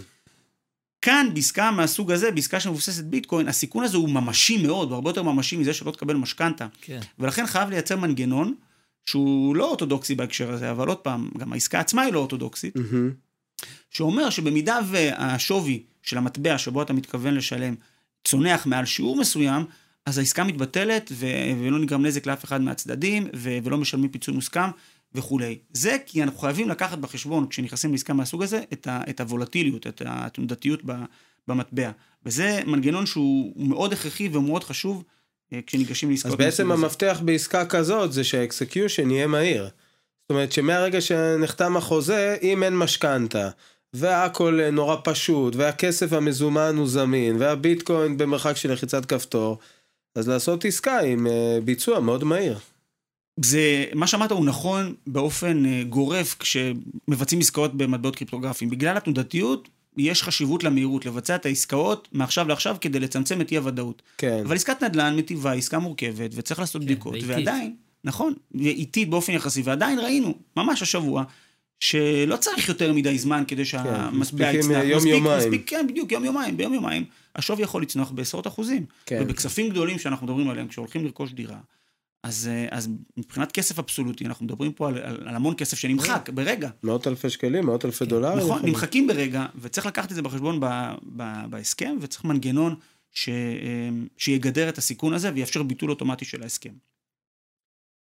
כאן, 1.01 1.27
בעסקה 1.33 1.71
מהסוג 1.71 2.11
הזה, 2.11 2.31
בעסקה 2.31 2.59
שמבוססת 2.59 3.03
ביטקוין, 3.03 3.47
הסיכון 3.47 3.83
הזה 3.83 3.97
הוא 3.97 4.09
ממשי 4.09 4.57
מאוד, 4.57 4.87
הוא 4.87 4.95
הרבה 4.95 5.09
יותר 5.09 5.23
ממשי 5.23 5.57
מזה 5.57 5.73
שלא 5.73 5.91
תקבל 5.91 6.15
משכנתה. 6.15 6.67
כן. 6.81 6.99
ולכן 7.19 7.47
חייב 7.47 7.69
לייצר 7.69 7.95
מנגנון 7.97 8.53
שהוא 9.05 9.55
לא 9.55 9.65
אורתודוקסי 9.69 10.15
בהקשר 10.15 10.51
הזה, 10.51 10.71
אבל 10.71 10.87
עוד 10.87 10.97
פעם, 10.97 11.29
גם 11.37 11.53
העסקה 11.53 11.79
עצמה 11.79 12.01
היא 12.01 12.13
לא 12.13 12.19
אורתודוקסית, 12.19 12.75
mm-hmm. 12.77 13.65
שאומר 13.89 14.29
שבמידה 14.29 14.79
והשווי 14.89 15.83
של 16.01 16.17
המטבע 16.17 16.57
שבו 16.57 16.81
אתה 16.81 16.93
מתכוון 16.93 17.33
לשלם 17.33 17.75
צונח 18.23 18.65
מעל 18.65 18.85
שיעור 18.85 19.19
מסוים, 19.19 19.65
אז 20.05 20.17
העסקה 20.17 20.43
מתבטלת 20.43 21.11
ו- 21.13 21.25
ולא 21.61 21.79
נגרם 21.79 22.05
נזק 22.05 22.25
לאף 22.25 22.45
אחד 22.45 22.61
מהצדדים 22.61 23.27
ו- 23.35 23.57
ולא 23.63 23.77
משלמים 23.77 24.09
פיצוי 24.09 24.33
מוסכם 24.33 24.69
וכולי. 25.15 25.57
זה 25.73 25.97
כי 26.05 26.23
אנחנו 26.23 26.39
חייבים 26.39 26.69
לקחת 26.69 26.97
בחשבון, 26.97 27.47
כשנכנסים 27.47 27.91
לעסקה 27.91 28.13
מהסוג 28.13 28.43
הזה, 28.43 28.61
את, 28.73 28.87
ה- 28.87 29.01
את 29.09 29.19
הוולטיליות, 29.19 29.87
את 29.87 30.01
התנודתיות 30.05 30.81
במטבע. 31.47 31.91
וזה 32.25 32.61
מנגנון 32.67 33.05
שהוא 33.05 33.53
מאוד 33.67 33.93
הכרחי 33.93 34.29
ומאוד 34.31 34.63
חשוב 34.63 35.03
כשניגשים 35.67 36.09
לעסקאות. 36.09 36.33
אז 36.33 36.45
בעצם 36.45 36.71
המפתח 36.71 37.13
הזה. 37.15 37.23
בעסקה 37.23 37.65
כזאת 37.65 38.13
זה 38.13 38.23
שה 38.23 38.45
execution 38.45 39.11
יהיה 39.11 39.27
מהיר. 39.27 39.63
זאת 39.63 40.29
אומרת 40.29 40.51
שמהרגע 40.51 41.01
שנחתם 41.01 41.77
החוזה, 41.77 42.37
אם 42.41 42.63
אין 42.63 42.77
משכנתה, 42.77 43.49
והכל 43.93 44.69
נורא 44.71 44.95
פשוט, 45.03 45.55
והכסף 45.55 46.13
המזומן 46.13 46.75
הוא 46.77 46.87
זמין, 46.87 47.35
והביטקוין 47.39 48.17
במרחק 48.17 48.57
של 48.57 48.73
לחיצת 48.73 49.05
כפתור, 49.05 49.57
אז 50.15 50.27
לעשות 50.27 50.65
עסקה 50.65 50.99
עם 50.99 51.27
אה, 51.27 51.59
ביצוע 51.63 51.99
מאוד 51.99 52.23
מהיר. 52.23 52.59
זה, 53.39 53.85
מה 53.93 54.07
שאמרת 54.07 54.31
הוא 54.31 54.45
נכון 54.45 54.95
באופן 55.07 55.65
אה, 55.65 55.83
גורף 55.83 56.35
כשמבצעים 56.39 57.41
עסקאות 57.41 57.77
במטבעות 57.77 58.15
קריפטוגרפיים. 58.15 58.69
בגלל 58.69 58.97
התנודתיות, 58.97 59.69
יש 59.97 60.23
חשיבות 60.23 60.63
למהירות, 60.63 61.05
לבצע 61.05 61.35
את 61.35 61.45
העסקאות 61.45 62.07
מעכשיו 62.11 62.47
לעכשיו 62.47 62.75
כדי 62.81 62.99
לצמצם 62.99 63.41
את 63.41 63.51
אי 63.51 63.57
הוודאות. 63.57 64.01
כן. 64.17 64.41
אבל 64.45 64.55
עסקת 64.55 64.83
נדל"ן 64.83 65.15
מטיבה, 65.15 65.53
עסקה 65.53 65.79
מורכבת, 65.79 66.31
וצריך 66.33 66.59
לעשות 66.59 66.81
כן, 66.81 66.85
בדיקות, 66.85 67.13
ואיטית. 67.13 67.29
ועדיין, 67.29 67.75
נכון, 68.03 68.33
איטית 68.59 69.09
באופן 69.09 69.33
יחסי, 69.33 69.61
ועדיין 69.61 69.99
ראינו, 69.99 70.33
ממש 70.57 70.81
השבוע, 70.81 71.23
שלא 71.79 72.37
צריך 72.37 72.69
יותר 72.69 72.93
מדי 72.93 73.17
זמן 73.17 73.43
כדי 73.47 73.65
שהמטבע 73.65 74.51
כן, 74.51 74.59
יצנח. 74.59 74.83
יום 74.83 74.97
מספיק, 74.97 75.13
יומיים. 75.13 75.37
מספיק, 75.37 75.69
כן, 75.69 75.85
בדיוק, 75.89 76.11
יום 76.11 76.25
יומיים. 76.25 76.57
ביום 76.57 76.73
יומיים 76.73 77.05
השווי 77.35 77.63
יכול 77.63 77.81
לצנוח 77.81 78.11
בעשרות 78.11 78.47
אחוזים. 78.47 78.85
כן. 79.05 79.19
ובכספים 79.21 79.69
גדולים 79.69 79.99
שאנחנו 79.99 80.27
מדברים 80.27 80.49
עליהם, 80.49 80.67
כשהולכים 80.67 81.05
לרכוש 81.05 81.31
דירה, 81.33 81.57
אז, 82.23 82.49
אה, 82.51 82.67
אז 82.71 82.89
מבחינת 83.17 83.51
כסף 83.51 83.79
אבסולוטי, 83.79 84.25
אנחנו 84.25 84.45
מדברים 84.45 84.73
פה 84.73 84.87
על, 84.87 84.97
על, 84.97 85.27
על 85.27 85.35
המון 85.35 85.53
כסף 85.57 85.77
שנמחק 85.77 86.21
כן. 86.25 86.35
ברגע. 86.35 86.69
מאות 86.83 87.07
אלפי 87.07 87.29
שקלים, 87.29 87.65
מאות 87.65 87.85
אלפי 87.85 88.05
דולרים. 88.05 88.37
נכון, 88.37 88.57
יכול... 88.57 88.69
נמחקים 88.69 89.07
ברגע, 89.07 89.45
וצריך 89.61 89.85
לקחת 89.85 90.11
את 90.11 90.15
זה 90.15 90.21
בחשבון 90.21 90.59
ב, 90.59 90.65
ב, 91.17 91.23
בהסכם, 91.49 91.97
וצריך 92.01 92.25
מנגנון 92.25 92.75
ש, 93.11 93.29
אה, 93.29 93.89
שיגדר 94.17 94.69
את 94.69 94.77
הסיכון 94.77 95.13
הזה 95.13 95.31
ויאפשר 95.33 95.63
ביטול 95.63 95.89
אוטומטי 95.89 96.25
של 96.25 96.43
ההסכם. 96.43 96.73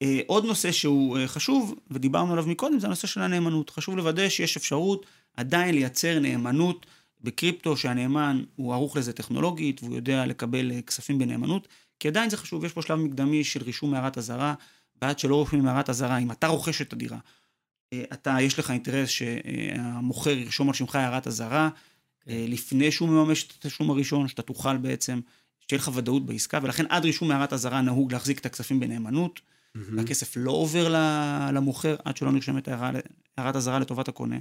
אה, 0.02 0.20
עוד 0.26 0.44
נושא 0.44 0.72
שהוא 0.72 1.18
אה, 1.18 1.28
חשוב, 1.28 1.74
ודיברנו 1.90 2.32
עליו 2.32 2.46
מקודם, 2.46 2.78
זה 2.78 2.86
הנושא 2.86 3.06
של 3.06 3.20
הנאמנות. 3.20 3.70
חשוב 3.70 3.96
לוודא 3.96 4.28
שיש 4.28 4.56
אפשרות 4.56 5.06
עדיין 5.36 5.74
לייצר 5.74 6.18
נאמנות 6.18 6.86
בקריפטו 7.20 7.76
שהנאמן 7.76 8.42
הוא 8.56 8.74
ערוך 8.74 8.96
לזה 8.96 9.12
טכנולוגית 9.12 9.82
והוא 9.82 9.96
יודע 9.96 10.26
לקבל 10.26 10.72
אה, 10.72 10.82
כספים 10.82 11.18
בנאמנות, 11.18 11.68
כי 12.00 12.08
עדיין 12.08 12.30
זה 12.30 12.36
חשוב, 12.36 12.64
יש 12.64 12.72
פה 12.72 12.82
שלב 12.82 12.98
מקדמי 12.98 13.44
של 13.44 13.62
רישום 13.62 13.94
הערת 13.94 14.18
אזהרה, 14.18 14.54
ועד 15.02 15.18
שלא 15.18 15.34
רושמים 15.34 15.66
הערת 15.66 15.90
אזהרה, 15.90 16.18
אם 16.18 16.30
אתה 16.32 16.46
רוכש 16.46 16.82
את 16.82 16.92
הדירה, 16.92 17.18
אה, 17.92 18.04
אתה, 18.12 18.36
יש 18.40 18.58
לך 18.58 18.70
אינטרס 18.70 19.08
שהמוכר 19.08 20.30
ירשום 20.30 20.68
על 20.68 20.74
שמך 20.74 20.94
הערת 20.94 21.26
אזהרה, 21.26 21.70
כן. 22.20 22.30
אה, 22.30 22.44
לפני 22.48 22.92
שהוא 22.92 23.08
מממש 23.08 23.46
את 23.46 23.52
התשלום 23.52 23.90
הראשון, 23.90 24.28
שאתה 24.28 24.42
תוכל 24.42 24.76
בעצם, 24.76 25.20
שתהיה 25.60 25.78
לך 25.78 25.90
ודאות 25.94 26.26
בעסקה, 26.26 26.58
ולכן 26.62 26.84
עד 26.88 27.04
רישום 27.04 27.30
הערת 27.30 27.52
אזהרה 27.52 27.80
נהוג 27.80 28.12
להחזיק 28.12 28.38
את 28.38 28.46
הכספים 28.46 28.80
בנאמנות, 28.80 29.40
mm-hmm. 29.40 29.80
והכסף 29.96 30.36
לא 30.36 30.50
עובר 30.50 30.94
למוכר 31.52 31.96
עד 32.04 32.16
שלא 32.16 32.32
נרשמת 32.32 32.68
הערת 33.36 33.56
אזהרה 33.56 33.78
לטובת 33.78 34.08
הקונה, 34.08 34.36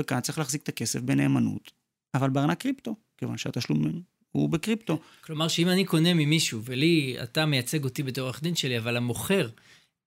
וכאן 0.00 0.20
צריך 0.20 0.38
להחזיק 0.38 0.62
את 0.62 0.68
הכסף 0.68 1.00
בנאמנות, 1.00 1.72
אבל 2.14 2.30
בארנק 2.30 2.60
קריפטו, 2.60 2.96
כיוון 3.18 3.38
שהתשלום 3.38 4.02
הוא 4.32 4.48
בקריפטו. 4.48 4.98
כלומר 5.24 5.48
שאם 5.48 5.68
אני 5.68 5.84
קונה 5.84 6.14
ממישהו, 6.14 6.60
ולי, 6.64 7.16
אתה 7.22 7.46
מייצג 7.46 7.84
אותי 7.84 8.02
בתור 8.02 8.24
עורך 8.24 8.42
דין 8.42 8.54
שלי, 8.54 8.78
אבל 8.78 8.96
המוכר 8.96 9.48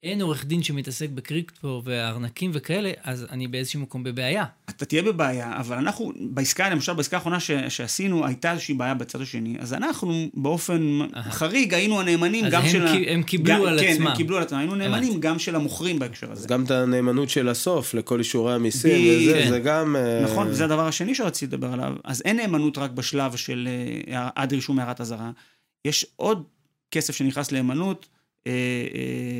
אין 0.04 0.22
עורך 0.22 0.46
דין 0.46 0.64
שמתעסק 0.64 1.10
בקריפטו 1.10 1.82
וארנקים 1.86 2.52
וכאלה, 2.54 2.92
אז 3.04 3.26
אני 3.30 3.48
באיזשהו 3.48 3.80
מקום 3.80 4.04
בבעיה. 4.04 4.46
אתה 4.70 4.86
תהיה 4.86 5.02
בבעיה, 5.02 5.60
אבל 5.60 5.78
אנחנו, 5.78 6.12
בעסקה, 6.20 6.70
למשל 6.70 6.94
בעסקה 6.94 7.18
האחרונה 7.18 7.40
ש, 7.40 7.52
שעשינו, 7.52 8.26
הייתה 8.26 8.52
איזושהי 8.52 8.74
בעיה 8.74 8.94
בצד 8.94 9.22
השני, 9.22 9.56
אז 9.60 9.74
אנחנו 9.74 10.30
באופן 10.34 11.00
Aha. 11.02 11.20
חריג 11.30 11.74
היינו 11.74 12.00
הנאמנים 12.00 12.46
גם 12.52 12.68
של... 12.70 12.88
אז 12.88 12.96
הם 13.08 13.24
קיבלו 13.24 13.56
גם, 13.56 13.66
על 13.66 13.80
כן, 13.80 13.88
עצמם. 13.88 14.06
כן, 14.06 14.12
הם 14.12 14.18
קיבלו 14.18 14.38
על 14.38 14.44
עצמם, 14.44 14.58
היינו 14.58 14.76
נאמנים 14.76 15.20
גם 15.20 15.40
של 15.40 15.56
המוכרים 15.56 16.00
בהקשר 16.00 16.32
הזה. 16.32 16.42
אז 16.42 16.48
גם 16.48 16.64
את 16.64 16.72
הנאמנות 16.72 17.30
של 17.30 17.50
הסוף 17.50 17.94
לכל 17.94 18.20
אישורי 18.20 18.54
המיסים, 18.54 19.22
וזה, 19.22 19.34
כן. 19.34 19.50
זה 19.50 19.60
גם... 19.60 19.96
אה, 19.96 20.22
נכון, 20.24 20.48
וזה 20.48 20.66
הדבר 20.66 20.88
השני 20.88 21.16
שרציתי 21.16 21.56
לדבר 21.56 21.74
עליו. 21.74 21.96
אז 22.04 22.22
אין 22.26 22.38
נאמנות 22.38 22.78
רק 22.78 22.92
בשלב 22.92 23.36
של 23.36 23.70
אה, 24.08 24.30
עד 24.36 24.54
רישום 24.54 24.80
הערת 24.80 25.02
אזהרה, 25.02 25.32
יש 25.86 26.06
עוד 26.16 26.44
כסף 26.92 27.16
שנכנס 27.16 27.52
לאמנות, 27.52 28.06
אה, 28.06 28.08
אה, 28.08 28.16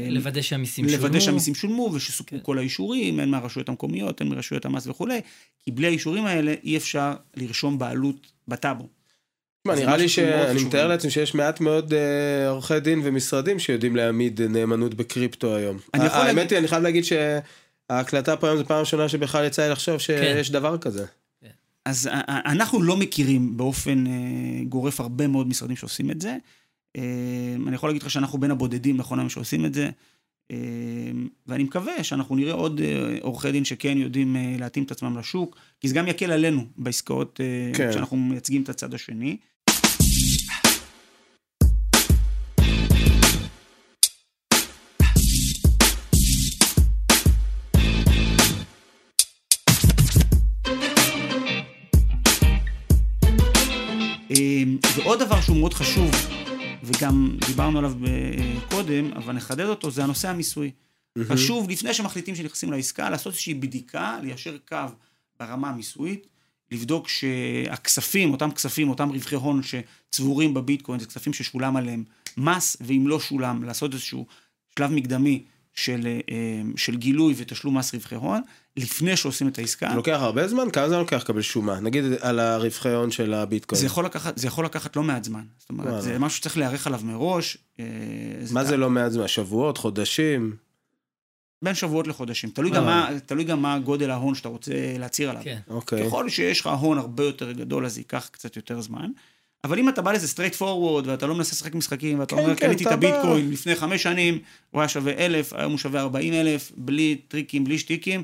לוודא 0.10 0.42
שהמיסים 0.42 0.90
שולמו. 0.90 1.04
לוודא 1.04 1.20
שהמיסים 1.20 1.56
שולמו 1.56 1.92
ושסופקו 1.94 2.36
כן. 2.36 2.44
כל 2.44 2.58
האישורים, 2.58 3.20
הן 3.20 3.30
מהרשויות 3.30 3.70
המקומיות, 3.70 4.22
הן 4.22 4.28
מרשויות 4.28 4.66
המס 4.66 4.88
וכולי, 4.88 5.22
כי 5.64 5.72
בלי 5.72 5.88
האישורים 5.88 6.26
האלה 6.26 6.54
אי 6.64 6.78
אפשר 6.78 7.14
לרשום 7.36 7.80
בעלות 7.80 8.32
בטאבו. 8.48 8.88
נראה 9.68 9.98
לי 9.98 10.10
שאני 10.10 10.64
מתאר 10.64 10.88
לעצמי 10.88 11.12
שיש 11.12 11.36
מעט 11.36 11.60
מאוד 11.60 11.94
אה, 11.94 12.50
עורכי 12.50 12.80
דין 12.80 13.02
ומשרדים 13.04 13.60
שיודעים 13.60 13.96
להעמיד 13.96 14.42
נאמנות 14.42 14.94
בקריפטו 14.94 15.56
היום. 15.56 15.78
האמת 15.94 16.52
היא, 16.52 16.60
אני 16.60 16.68
חייב 16.68 16.84
להגיד 16.84 17.04
שההקלטה 17.90 18.36
פה 18.36 18.48
היום 18.48 18.58
זו 18.58 18.66
פעם 18.66 18.80
ראשונה 18.80 19.10
שבכלל 19.10 19.46
יצא 19.46 19.64
לי 19.64 19.70
לחשוב 19.70 19.98
שיש 19.98 20.48
כן. 20.48 20.54
דבר 20.54 20.78
כזה. 20.78 21.06
אז 21.86 22.10
אנחנו 22.28 22.82
לא 22.82 22.98
מכירים 22.98 23.58
באופן 23.58 24.04
גורף 24.70 25.00
הרבה 25.00 25.28
מאוד 25.28 25.48
משרדים 25.48 25.76
שעושים 25.76 26.12
את 26.12 26.22
זה. 26.22 26.38
אמ, 26.96 27.68
אני 27.68 27.76
יכול 27.76 27.90
להגיד 27.90 28.02
לך 28.02 28.12
שאנחנו 28.12 28.40
בין 28.40 28.52
הבודדים, 28.52 28.98
נכון 28.98 29.20
היום 29.20 29.30
שעושים 29.30 29.66
את 29.66 29.74
זה, 29.74 29.90
אמ, 30.52 31.28
ואני 31.48 31.64
מקווה 31.64 32.04
שאנחנו 32.04 32.36
נראה 32.36 32.54
עוד 32.54 32.82
אה, 32.82 33.18
עורכי 33.22 33.52
דין 33.52 33.66
שכן 33.66 33.98
יודעים 33.98 34.36
אה, 34.36 34.56
להתאים 34.60 34.84
את 34.84 34.92
עצמם 34.92 35.18
לשוק, 35.18 35.58
כי 35.80 35.88
זה 35.88 35.96
גם 35.96 36.08
יקל 36.08 36.32
עלינו 36.32 36.66
בעסקאות 36.78 37.40
אה, 37.44 37.72
כן. 37.74 37.92
כשאנחנו 37.92 38.18
מייצגים 38.18 38.62
את 38.64 38.70
הצד 38.70 38.94
השני. 38.94 39.38
אמ, 54.30 54.78
ועוד 54.96 55.20
דבר 55.20 55.42
שהוא 55.42 55.58
מאוד 55.58 55.74
חשוב 55.74 56.12
וגם 56.86 57.38
דיברנו 57.48 57.80
עליו 57.80 57.94
קודם, 58.70 59.12
אבל 59.14 59.34
נחדד 59.34 59.66
אותו, 59.66 59.92
זה 59.92 60.04
הנושא 60.04 60.30
המיסוי. 60.30 60.72
חשוב, 61.24 61.70
לפני 61.70 61.94
שמחליטים 61.94 62.36
שנכנסים 62.36 62.72
לעסקה, 62.72 63.10
לעשות 63.10 63.34
איזושהי 63.34 63.54
בדיקה, 63.54 64.20
ליישר 64.22 64.58
קו 64.68 64.78
ברמה 65.40 65.70
המיסויית, 65.70 66.28
לבדוק 66.72 67.08
שהכספים, 67.08 68.32
אותם 68.32 68.52
כספים, 68.52 68.90
אותם 68.90 69.10
רווחי 69.10 69.36
הון 69.36 69.62
שצבורים 69.64 70.54
בביטקוין, 70.54 71.00
זה 71.00 71.06
כספים 71.06 71.34
ששולם 71.34 71.76
עליהם 71.76 72.04
מס, 72.38 72.78
ואם 72.82 73.08
לא 73.08 73.20
שולם, 73.20 73.64
לעשות 73.64 73.94
איזשהו 73.94 74.26
שלב 74.80 74.92
מקדמי 74.92 75.44
של, 75.76 76.08
אה, 76.32 76.62
של 76.76 76.96
גילוי 76.96 77.34
ותשלום 77.38 77.78
מס 77.78 77.94
רווחי 77.94 78.16
הון, 78.16 78.42
לפני 78.78 79.18
שעושים 79.18 79.48
את 79.48 79.58
העסקה. 79.58 79.90
זה 79.90 79.96
לוקח 79.96 80.18
הרבה 80.22 80.48
זמן? 80.48 80.72
כמה 80.74 80.90
זמן 80.90 81.00
לוקח 81.00 81.22
לקבל 81.22 81.42
שומה? 81.42 81.80
נגיד 81.80 82.04
על 82.22 82.40
הרווחי 82.40 82.90
הון 82.90 83.12
של 83.12 83.34
הביטקוין. 83.34 83.80
זה 83.80 83.86
יכול 83.86 84.06
לקחת, 84.06 84.38
זה 84.38 84.48
יכול 84.48 84.66
לקחת 84.66 84.96
לא 84.96 85.04
מעט 85.04 85.24
זמן. 85.24 85.44
זאת 85.58 85.70
אומרת, 85.70 85.88
וואלה. 85.88 86.02
זה 86.02 86.20
משהו 86.20 86.38
שצריך 86.38 86.58
להיערך 86.58 86.88
עליו 86.88 87.02
מראש. 87.04 87.58
אה, 87.80 87.86
מה 88.52 88.64
זה, 88.64 88.70
זה 88.70 88.78
לא 88.78 88.90
מעט 88.90 89.12
זמן? 89.12 89.28
שבועות? 89.28 89.78
חודשים? 89.78 90.56
בין 91.62 91.74
שבועות 91.74 92.08
לחודשים. 92.08 92.50
תלוי 92.50 92.72
גם, 92.72 92.86
מה, 92.86 93.10
תלוי 93.26 93.44
גם 93.44 93.62
מה 93.62 93.80
גודל 93.80 94.10
ההון 94.10 94.36
שאתה 94.36 94.50
רוצה 94.50 94.72
להצהיר 95.00 95.30
עליו. 95.30 95.44
כן. 95.44 95.60
אוקיי. 95.68 96.08
ככל 96.08 96.30
שיש 96.30 96.62
לך 96.62 96.68
הון 96.68 96.98
הרבה 96.98 97.24
יותר 97.24 97.52
גדול, 97.52 97.86
אז 97.86 97.98
ייקח 97.98 98.30
קצת 98.32 98.56
יותר 98.56 98.82
זמן. 98.82 99.12
אבל 99.66 99.80
אם 99.80 99.90
אתה 99.90 100.02
בא 100.02 100.12
לזה 100.12 100.28
straight 100.28 100.56
forward, 100.56 101.08
ואתה 101.08 101.28
לא 101.28 101.36
מנסה 101.36 101.52
לשחק 101.52 101.76
משחקים, 101.76 102.20
ואתה 102.20 102.36
כן, 102.36 102.42
אומר, 102.42 102.56
כן, 102.56 102.68
קניתי 102.68 102.86
את 102.86 102.92
הביטקוין 102.92 103.46
בא... 103.48 103.54
לפני 103.54 103.76
חמש 103.76 104.04
שנים, 104.04 104.40
הוא 104.72 104.82
היה 104.82 104.88
שווה 104.88 105.14
אלף, 105.14 105.54
היום 105.54 105.72
הוא 105.72 105.80
שווה 105.80 106.02
ארבעים 106.02 106.34
אלף, 106.34 106.72
בלי 106.78 107.16
טריקים, 107.28 107.64
בלי 107.64 107.80
שטיקים, 107.80 108.24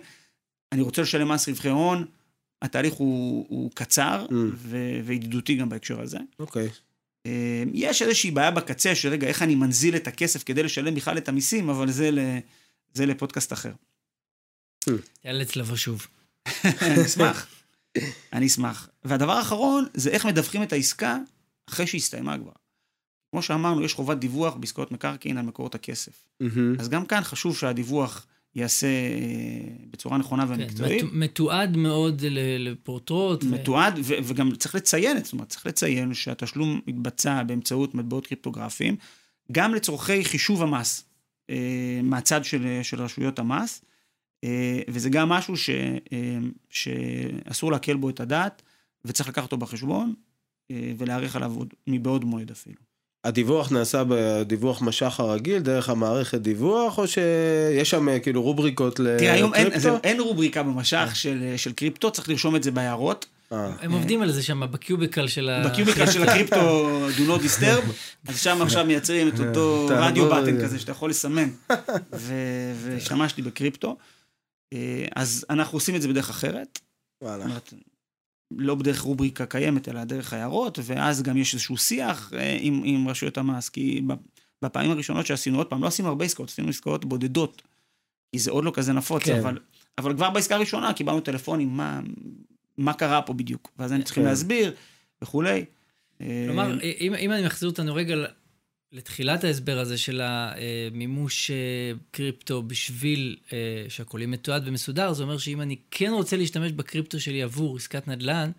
אני 0.72 0.82
רוצה 0.82 1.02
לשלם 1.02 1.32
מס 1.32 1.50
רווחי 1.50 1.70
הון, 1.70 2.06
התהליך 2.62 2.94
הוא, 2.94 3.46
הוא 3.50 3.72
קצר 3.74 4.26
mm. 4.30 4.34
ו- 4.56 5.00
וידידותי 5.06 5.56
גם 5.56 5.70
בהקשר 5.70 6.02
הזה. 6.02 6.18
אוקיי. 6.40 6.68
Okay. 6.68 6.72
אה, 7.26 7.64
יש 7.74 8.02
איזושהי 8.02 8.32
בעיה 8.32 8.52
בקצה, 8.52 8.96
שרגע, 8.96 9.28
איך 9.28 9.42
אני 9.42 9.56
מנזיל 9.56 9.96
את 9.96 10.08
הכסף 10.08 10.44
כדי 10.44 10.64
לשלם 10.64 10.96
בכלל 10.96 11.18
את 11.18 11.30
המיסים, 11.30 11.70
אבל 11.70 11.92
זה, 11.92 12.12
ל- 12.12 12.40
זה 12.94 13.06
לפודקאסט 13.06 13.54
אחר. 13.54 13.72
יאלץ 15.26 15.56
לבוא 15.56 15.76
שוב. 15.76 16.08
אני 16.82 17.06
אשמח. 17.06 17.48
אני 18.34 18.48
אשמח. 18.48 18.90
והדבר 19.04 19.32
האחרון, 19.32 19.86
זה 19.94 20.10
איך 20.10 20.26
מדווחים 20.26 20.64
את 20.64 20.74
העסקה 20.74 21.18
אחרי 21.70 21.88
שהסתיימה 21.88 22.38
כבר. 22.38 22.52
כמו 23.32 23.42
שאמרנו, 23.42 23.84
יש 23.84 23.94
חובת 23.94 24.18
דיווח 24.18 24.56
בעסקאות 24.56 24.92
מקרקעין 24.92 25.38
על 25.38 25.46
מקורות 25.46 25.76
הכסף. 25.76 26.12
Mm-hmm. 26.44 26.80
אז 26.80 26.90
גם 26.90 27.06
כאן 27.06 27.22
חשוב 27.22 27.58
שהדיווח 27.58 28.28
יעשה 28.56 28.88
אה, 28.88 29.74
בצורה 29.92 30.18
נכונה 30.18 30.48
כן, 30.48 30.54
ומקצועית. 30.54 31.02
כן, 31.02 31.08
מתועד 31.12 31.78
מאוד 31.78 32.22
לפורטרוט. 32.60 33.44
מתועד, 33.44 34.00
ו... 34.04 34.14
וגם 34.24 34.56
צריך 34.56 34.76
לציין, 34.76 35.24
זאת 35.24 35.34
אומרת, 35.34 35.50
צריך 35.50 35.66
לציין 35.66 36.14
שהתשלום 36.14 36.82
מתבצע 36.88 37.44
באמצעות 37.44 37.96
מטבעות 37.96 38.28
קריפטוגרפיים, 38.28 38.96
גם 39.52 39.76
לצורכי 39.76 40.26
חישוב 40.26 40.62
המס 40.62 41.04
אה, 41.50 42.00
מהצד 42.04 42.46
של, 42.46 42.80
של 42.84 43.02
רשויות 43.02 43.40
המס, 43.40 43.82
אה, 43.84 43.91
וזה 44.88 45.10
גם 45.10 45.30
משהו 45.30 45.58
ש, 45.58 45.70
שאסור 46.70 47.72
להקל 47.72 47.96
בו 47.96 48.10
את 48.10 48.20
הדעת, 48.20 48.62
וצריך 49.06 49.30
לקחת 49.30 49.44
אותו 49.44 49.58
בחשבון, 49.58 50.14
ולהעריך 50.98 51.36
עליו 51.36 51.54
מבעוד 51.88 52.26
מועד 52.26 52.52
אפילו. 52.52 52.92
הדיווח 53.24 53.72
נעשה 53.72 54.04
בדיווח 54.08 54.82
משך 54.82 55.20
הרגיל, 55.20 55.60
דרך 55.60 55.90
המערכת 55.90 56.42
דיווח, 56.42 56.98
או 56.98 57.08
שיש 57.08 57.90
שם 57.90 58.10
אה, 58.10 58.20
כאילו 58.20 58.42
רובריקות 58.42 59.00
לקריפטו? 59.00 59.20
תראה, 59.20 59.34
היום 59.34 59.54
אין, 59.54 59.80
זה, 59.80 59.92
אין 60.04 60.20
רובריקה 60.20 60.64
במשך 60.64 61.08
אה. 61.10 61.16
של, 61.16 61.54
של 61.58 61.74
קריפטו, 61.74 62.12
צריך 62.12 62.30
לרשום 62.30 62.56
את 62.56 62.64
זה 62.64 62.72
בהערות. 62.72 63.26
אה. 63.52 63.72
הם 63.82 63.92
עובדים 63.92 64.22
על 64.22 64.32
זה 64.32 64.44
שם, 64.44 64.62
בקיוביקל 64.72 65.28
של 65.28 65.50
ה... 65.50 65.70
בקיוביקל 65.70 66.12
של 66.12 66.24
הקריפטו, 66.24 67.00
do 67.18 67.22
not 67.22 67.44
disturb, 67.44 67.84
אז 68.28 68.40
שם 68.40 68.62
עכשיו 68.62 68.86
מייצרים 68.86 69.28
את 69.28 69.40
אותו 69.40 69.88
רדיו 69.90 70.30
בטן 70.30 70.62
כזה 70.62 70.80
שאתה 70.80 70.92
יכול 70.92 71.10
לסמן, 71.10 71.50
והשתמשתי 72.14 73.42
בקריפטו. 73.42 73.98
אז 75.16 75.46
אנחנו 75.50 75.76
עושים 75.76 75.96
את 75.96 76.02
זה 76.02 76.08
בדרך 76.08 76.30
אחרת. 76.30 76.80
וואלה. 77.22 77.46
לא 78.58 78.76
בדרך 78.76 79.02
רובריקה 79.02 79.46
קיימת, 79.46 79.90
אלא 79.90 80.04
דרך 80.04 80.34
הערות, 80.34 80.80
ואז 80.84 81.22
גם 81.22 81.38
יש 81.38 81.54
איזשהו 81.54 81.78
שיח 81.78 82.34
אה, 82.34 82.58
עם, 82.62 82.82
עם 82.86 83.08
רשויות 83.08 83.38
המס, 83.38 83.70
כי 83.70 84.02
בפעמים 84.62 84.92
הראשונות 84.92 85.26
שעשינו, 85.26 85.58
עוד 85.58 85.68
פעם, 85.68 85.82
לא 85.82 85.88
עשינו 85.88 86.08
הרבה 86.08 86.26
עסקאות, 86.26 86.50
עשינו 86.50 86.70
עסקאות 86.70 87.06
בודדות, 87.06 87.62
כי 88.32 88.40
זה 88.40 88.52
עוד 88.52 88.64
לא 88.64 88.72
כזה 88.76 88.94
נפוץ, 88.94 89.24
כן. 89.24 89.40
אבל, 89.40 89.58
אבל 89.98 90.14
כבר 90.14 90.30
בעסקה 90.30 90.56
הראשונה 90.56 90.94
קיבלנו 90.94 91.22
טלפונים, 91.22 91.70
מה, 91.70 92.00
מה 92.78 92.94
קרה 92.94 93.22
פה 93.22 93.34
בדיוק, 93.34 93.72
ואז 93.80 93.92
היינו 93.92 94.06
צריכים 94.06 94.24
כן. 94.24 94.30
להסביר 94.30 94.74
וכולי. 95.22 95.66
כלומר, 96.18 96.80
אה, 96.84 96.92
אם, 97.00 97.14
אם 97.14 97.32
אני 97.32 97.46
מחזיר 97.46 97.70
אותנו 97.70 97.96
רגע 97.96 98.16
לתחילת 98.94 99.44
ההסבר 99.44 99.80
הזה 99.80 99.98
של 99.98 100.22
המימוש 100.24 101.52
אה, 101.52 101.56
קריפטו 102.12 102.64
בשביל 102.64 103.38
אה, 103.54 103.58
שהכול 103.90 104.20
יהיה 104.20 104.28
מתועד 104.28 104.64
ומסודר, 104.66 105.14
זה 105.14 105.24
אומר 105.24 105.38
שאם 105.38 105.62
אני 105.62 105.76
כן 105.92 106.12
רוצה 106.14 106.38
להשתמש 106.38 106.72
בקריפטו 106.72 107.20
שלי 107.20 107.44
עבור 107.44 107.78
עסקת 107.78 108.08
נדל"ן, 108.08 108.52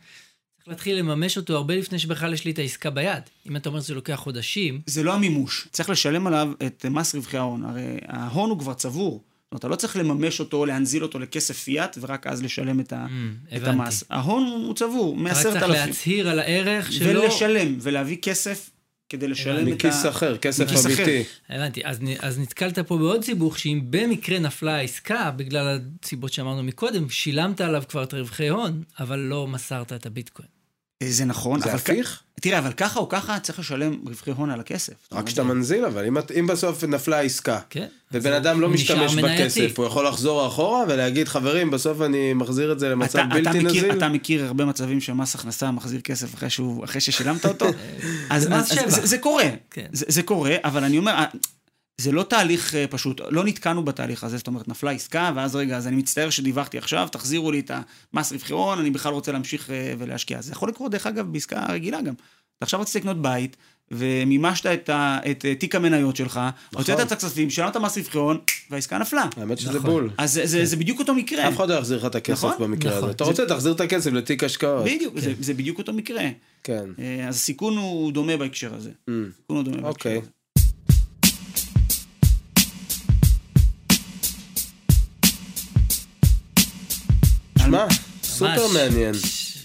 צריך 0.57 0.69
להתחיל 0.69 0.99
לממש 0.99 1.37
אותו 1.37 1.57
הרבה 1.57 1.77
לפני 1.77 1.99
שבכלל 1.99 2.35
יש 2.35 2.45
לי 2.45 2.51
את 2.51 2.59
העסקה 2.59 2.91
ביד. 2.91 3.23
אם 3.49 3.57
אתה 3.57 3.69
אומר 3.69 3.81
שזה 3.81 3.95
לוקח 3.95 4.15
חודשים... 4.15 4.81
זה 4.87 5.03
לא 5.03 5.15
המימוש, 5.15 5.69
צריך 5.71 5.91
לשלם 5.91 6.27
עליו 6.27 6.53
את 6.67 6.87
מס 6.87 7.15
רווחי 7.15 7.37
ההון. 7.37 7.65
הרי 7.65 7.99
ההון 8.07 8.51
הוא 8.51 8.59
כבר 8.59 8.75
צבור. 8.75 9.13
זאת 9.13 9.53
אומרת, 9.53 9.61
אתה 9.61 9.69
לא 9.69 9.77
צריך 9.77 9.97
לממש 9.97 10.41
אותו, 10.41 10.67
להנזיל 10.67 11.03
אותו 11.03 11.19
לכסף 11.19 11.59
פיאט, 11.59 11.99
ורק 12.01 12.27
אז 12.27 12.43
לשלם 12.43 12.81
את, 12.81 12.93
ה, 12.93 13.07
Mm, 13.07 13.57
את. 13.57 13.63
המס. 13.65 14.05
ההון 14.11 14.43
הוא 14.43 14.75
צבור, 14.75 15.17
אתה 15.27 15.35
רק 15.35 15.43
צריך. 15.43 15.69
להצהיר 15.69 16.29
על 16.29 16.39
הערך 16.39 16.93
שלו. 16.93 17.23
ולשלם, 17.23 17.77
ולהביא 17.81 18.17
כסף 18.23 18.71
כדי 19.13 19.29
לשלם 19.29 19.63
את 19.63 19.73
ה... 19.73 19.75
מכיס 19.75 20.07
אחר, 20.07 20.37
כסף 20.37 20.65
מכיס 20.65 20.87
אחר. 20.87 21.05
אמיתי. 21.05 21.25
הבנתי, 21.49 21.81
אז, 21.85 22.01
אז 22.19 22.39
נתקלת 22.39 22.79
פה 22.79 22.99
בעוד 22.99 23.25
סיבוך, 23.25 23.59
שאם 23.59 23.81
במקרה 23.91 24.39
נפלה 24.39 24.77
העסקה, 24.77 25.31
בגלל 25.37 25.81
הסיבות 26.03 26.33
שאמרנו 26.33 26.63
מקודם, 26.63 27.11
שילמת 27.11 27.61
עליו 27.61 27.83
כבר 27.89 28.03
את 28.03 28.15
רווחי 28.15 28.49
הון, 28.49 28.83
אבל 29.01 29.19
לא 29.19 29.47
מסרת 29.47 29.93
את 29.93 30.07
הביטקוין. 30.07 30.62
אה, 31.03 31.11
זה 31.11 31.25
נכון, 31.25 31.61
זה 31.61 31.65
אבל 31.71 31.79
כ- 31.79 31.81
הפיך? 31.91 32.21
תראה, 32.41 32.59
אבל 32.59 32.73
ככה 32.73 33.01
או 33.01 33.09
ככה 33.09 33.39
צריך 33.39 33.59
לשלם 33.59 33.97
רווחי 34.07 34.31
הון 34.31 34.51
על 34.51 34.61
הכסף. 34.61 34.93
רק 35.13 35.27
כשאתה 35.27 35.43
מנזיל, 35.43 35.85
אבל 35.85 36.05
אם, 36.07 36.17
אם 36.39 36.47
בסוף 36.47 36.85
נפלה 36.85 37.21
עסקה, 37.21 37.59
כן? 37.71 37.87
ובן 38.13 38.33
אז 38.33 38.37
אדם 38.37 38.61
לא 38.61 38.69
משתמש 38.69 39.15
מנייתי. 39.15 39.43
בכסף, 39.67 39.79
הוא 39.79 39.87
יכול 39.87 40.07
לחזור 40.09 40.47
אחורה 40.47 40.85
ולהגיד, 40.89 41.29
חברים, 41.29 41.71
בסוף 41.71 42.01
אני 42.01 42.33
מחזיר 42.35 42.73
את 42.73 42.79
זה 42.79 42.89
למצב 42.89 43.19
אתה, 43.19 43.27
אתה, 43.29 43.35
בלתי 43.35 43.59
מכיר, 43.59 43.83
נזיל. 43.83 43.93
אתה 43.99 44.09
מכיר 44.09 44.45
הרבה 44.45 44.65
מצבים 44.65 45.01
שמס 45.01 45.35
הכנסה 45.35 45.71
מחזיר 45.71 46.01
כסף 46.01 46.35
אחרי, 46.35 46.51
שהוא, 46.51 46.85
אחרי 46.85 47.01
ששילמת 47.01 47.47
אותו? 47.47 47.67
אז, 48.31 48.49
אז, 48.53 48.69
שבח. 48.69 48.83
אז 48.85 48.95
זה, 48.95 49.07
זה 49.07 49.19
קורה, 49.19 49.49
כן. 49.71 49.87
זה, 49.93 50.05
זה 50.09 50.23
קורה, 50.23 50.57
אבל 50.65 50.85
אני 50.85 50.99
אומר, 50.99 51.25
זה 52.01 52.13
לא 52.13 52.23
תהליך 52.23 52.75
אה, 52.75 52.87
פשוט, 52.87 53.21
לא 53.31 53.45
נתקענו 53.45 53.85
בתהליך 53.85 54.25
הזה, 54.25 54.37
זאת 54.37 54.47
אומרת, 54.47 54.69
נפלה 54.69 54.91
עסקה, 54.91 55.33
ואז 55.37 55.57
רגע, 55.57 55.77
אז 55.77 55.87
אני 55.87 55.97
מצטער 55.97 56.31
שדיווחתי 56.31 56.79
עכשיו, 56.79 57.09
תחזירו 57.13 57.53
לי 57.53 57.61
את 57.61 57.71
המס 58.15 58.33
רווחי 58.33 58.53
הון, 58.53 58.79
אני 58.79 58.91
בכלל 58.91 59.13
רוצה 59.13 59.33
להמשיך 59.33 59.71
אה, 59.71 59.95
ולהשקיע. 59.99 60.43
זה 60.43 60.53
יכול 60.53 60.69
לקרות, 60.69 60.91
דרך 60.93 61.07
אגב, 61.07 61.33
בעסקה 61.33 61.67
רגילה 61.69 62.03
גם. 62.03 62.15
אתה 62.59 62.65
עכשיו 62.65 62.81
רצית 62.81 62.95
לקנות 62.95 63.23
בית, 63.23 63.57
ומימשת 63.91 64.67
את, 64.67 64.89
ה, 64.89 65.19
את 65.31 65.45
אה, 65.45 65.55
תיק 65.55 65.75
המניות 65.75 66.17
שלך, 66.17 66.41
הוצאת 66.75 67.01
את 67.01 67.13
הכספים, 67.13 67.51
שילמת 67.51 67.77
מס 67.77 67.99
רווחי 67.99 68.19
הון, 68.19 68.39
והעסקה 68.71 68.99
נפלה. 68.99 69.25
האמת 69.37 69.59
שזה 69.59 69.79
נכון. 69.79 69.91
בול. 69.91 70.11
אז 70.19 70.33
זה, 70.33 70.47
זה, 70.47 70.65
זה 70.65 70.77
בדיוק 70.77 70.99
אותו 70.99 71.15
מקרה. 71.15 71.49
אף 71.49 71.57
אחד 71.57 71.69
לא 71.71 71.75
יחזיר 71.75 71.99
לך 71.99 72.05
את 72.07 72.15
הכסף 72.15 72.45
נכון? 72.45 72.59
במקרה 72.59 72.91
נכון. 72.91 73.05
הזה. 73.05 73.13
אתה 73.13 73.25
זה- 73.25 73.31
רוצה, 73.31 73.47
תחזיר 73.47 73.73
את 73.73 73.81
הכסף 73.81 74.13
לתיק 74.13 74.45
השקעות. 74.45 74.85
בדיוק, 74.85 75.19
זה, 75.19 75.33
זה 75.41 75.55
בדיוק 75.55 75.79
אותו 75.79 75.93
מקרה. 75.93 76.25
כן. 76.65 76.85
אז 77.29 77.35
הסיכון 77.37 77.77
הוא 77.77 78.13
דומה 78.13 78.37
בהקשר 78.37 78.75
הזה. 78.75 78.91
Mm. 78.91 79.13
הסיכון 79.31 79.57
הוא 79.57 79.65
דומה 79.65 79.77
בהקשר 79.77 79.89
אוקיי. 79.89 80.19
הזה. 80.19 80.29
שמע, 87.73 87.87
סופר. 88.23 88.67
מעניין. 88.75 89.15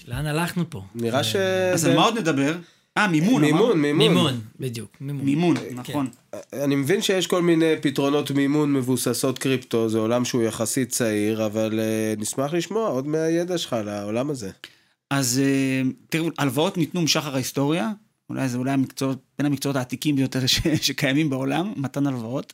לאן 0.08 0.26
הלכנו 0.26 0.70
פה? 0.70 0.82
נראה 0.94 1.24
ש... 1.24 1.36
אז 1.74 1.84
על 1.84 1.96
מה 1.96 2.04
עוד 2.04 2.18
נדבר? 2.18 2.56
אה, 2.98 3.08
מימון. 3.08 3.42
מימון. 3.42 3.80
מימון. 3.80 3.98
מימון, 3.98 4.40
בדיוק, 4.60 4.96
מימון. 5.00 5.24
מימון, 5.24 5.56
נכון. 5.74 6.08
אני 6.52 6.76
מבין 6.76 7.02
שיש 7.02 7.26
כל 7.26 7.42
מיני 7.42 7.74
פתרונות 7.80 8.30
מימון 8.30 8.72
מבוססות 8.72 9.38
קריפטו, 9.38 9.88
זה 9.88 9.98
עולם 9.98 10.24
שהוא 10.24 10.42
יחסית 10.42 10.88
צעיר, 10.88 11.46
אבל 11.46 11.80
אה, 11.80 12.14
נשמח 12.18 12.52
לשמוע 12.52 12.88
עוד 12.88 13.06
מהידע 13.06 13.58
שלך 13.58 13.72
על 13.72 13.88
העולם 13.88 14.30
הזה. 14.30 14.50
אז 15.10 15.40
אה, 15.44 15.82
תראו, 16.08 16.28
הלוואות 16.38 16.76
ניתנו 16.76 17.02
משחר 17.02 17.34
ההיסטוריה, 17.34 17.90
אולי 18.30 18.48
זה 18.48 18.58
אולי 18.58 18.70
המקצועות, 18.70 19.18
בין 19.38 19.46
המקצועות 19.46 19.76
העתיקים 19.76 20.16
ביותר 20.16 20.46
ש, 20.46 20.60
שקיימים 20.82 21.30
בעולם, 21.30 21.72
מתן 21.76 22.06
הלוואות. 22.06 22.52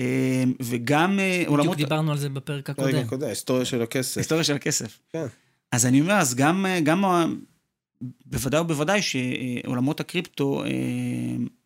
אה, 0.00 0.44
וגם 0.60 1.20
אה, 1.20 1.34
בדיוק 1.34 1.50
עולמות, 1.50 1.76
דיברנו 1.76 2.12
על 2.12 2.18
זה 2.18 2.28
בפרק 2.28 2.70
הקודם. 2.70 2.88
רגע, 2.88 3.06
קודם, 3.06 3.26
ההיסטוריה 3.26 3.64
של 3.64 3.82
הכסף. 3.82 4.16
היסטוריה 4.16 4.44
של 4.44 4.54
הכסף. 4.54 4.98
כן. 5.12 5.26
אז 5.72 5.86
אני 5.86 6.00
אומר, 6.00 6.14
אז 6.14 6.34
גם, 6.34 6.66
אה, 6.66 6.80
גם 6.80 7.04
בוודאי 8.26 8.60
ובוודאי 8.60 9.02
שעולמות 9.02 10.00
הקריפטו 10.00 10.64
אה, 10.64 10.68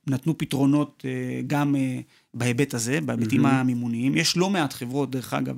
נתנו 0.07 0.38
פתרונות 0.38 1.05
גם 1.47 1.75
בהיבט 2.35 2.75
הזה, 2.75 3.01
בהיבטים 3.01 3.42
מהמם. 3.42 3.57
המימוניים. 3.57 4.16
יש 4.16 4.37
לא 4.37 4.51
מעט 4.51 4.73
חברות, 4.73 5.11
דרך 5.11 5.35
אגב, 5.35 5.57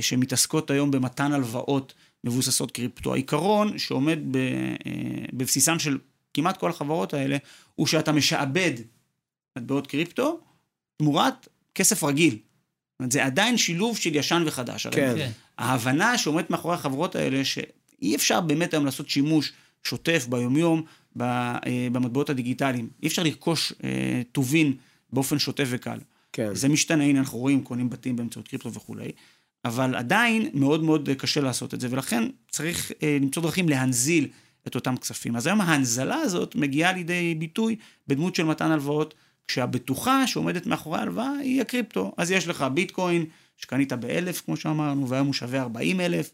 שמתעסקות 0.00 0.70
היום 0.70 0.90
במתן 0.90 1.32
הלוואות 1.32 1.94
מבוססות 2.24 2.70
קריפטו. 2.70 3.12
העיקרון 3.12 3.78
שעומד 3.78 4.18
ב, 4.30 4.38
בבסיסן 5.32 5.78
של 5.78 5.98
כמעט 6.34 6.56
כל 6.56 6.70
החברות 6.70 7.14
האלה, 7.14 7.36
הוא 7.74 7.86
שאתה 7.86 8.12
משעבד 8.12 8.72
מטבעות 9.58 9.86
קריפטו 9.86 10.40
תמורת 10.96 11.48
כסף 11.74 12.04
רגיל. 12.04 12.32
זאת 12.32 13.00
אומרת, 13.00 13.12
זה 13.12 13.24
עדיין 13.24 13.56
שילוב 13.56 13.96
של 13.96 14.16
ישן 14.16 14.42
וחדש. 14.46 14.86
הרי 14.86 14.96
כן. 14.96 15.14
כן. 15.16 15.30
ההבנה 15.58 16.18
שעומדת 16.18 16.50
מאחורי 16.50 16.74
החברות 16.74 17.16
האלה, 17.16 17.44
שאי 17.44 18.16
אפשר 18.16 18.40
באמת 18.40 18.74
היום 18.74 18.84
לעשות 18.84 19.08
שימוש 19.08 19.52
שוטף 19.84 20.26
ביומיום 20.28 20.82
אה, 21.20 21.58
במטבעות 21.92 22.30
הדיגיטליים. 22.30 22.88
אי 23.02 23.08
אפשר 23.08 23.22
לרכוש 23.22 23.72
אה, 23.84 24.22
טובין 24.32 24.74
באופן 25.12 25.38
שוטף 25.38 25.66
וקל. 25.68 25.98
כן. 26.32 26.54
זה 26.54 26.68
משתנה, 26.68 27.04
הנה 27.04 27.18
אנחנו 27.18 27.38
רואים, 27.38 27.64
קונים 27.64 27.90
בתים 27.90 28.16
באמצעות 28.16 28.48
קריפטו 28.48 28.72
וכולי, 28.72 29.12
אבל 29.64 29.94
עדיין 29.94 30.50
מאוד 30.54 30.82
מאוד 30.82 31.08
אה, 31.08 31.14
קשה 31.14 31.40
לעשות 31.40 31.74
את 31.74 31.80
זה, 31.80 31.88
ולכן 31.90 32.28
צריך 32.50 32.92
אה, 33.02 33.18
למצוא 33.20 33.42
דרכים 33.42 33.68
להנזיל 33.68 34.28
את 34.66 34.74
אותם 34.74 34.96
כספים. 34.96 35.36
אז 35.36 35.46
היום 35.46 35.60
ההנזלה 35.60 36.16
הזאת 36.16 36.54
מגיעה 36.54 36.92
לידי 36.92 37.34
ביטוי 37.34 37.76
בדמות 38.08 38.34
של 38.34 38.44
מתן 38.44 38.70
הלוואות, 38.70 39.14
כשהבטוחה 39.52 40.26
שעומדת 40.26 40.66
מאחורי 40.66 40.98
ההלוואה 40.98 41.32
היא 41.32 41.60
הקריפטו. 41.60 42.12
אז 42.16 42.30
יש 42.30 42.48
לך 42.48 42.64
ביטקוין 42.74 43.26
שקנית 43.56 43.92
באלף, 43.92 44.40
כמו 44.40 44.56
שאמרנו, 44.56 45.08
והיום 45.08 45.26
הוא 45.26 45.34
שווה 45.34 45.62
40 45.62 46.00
אלף. 46.00 46.30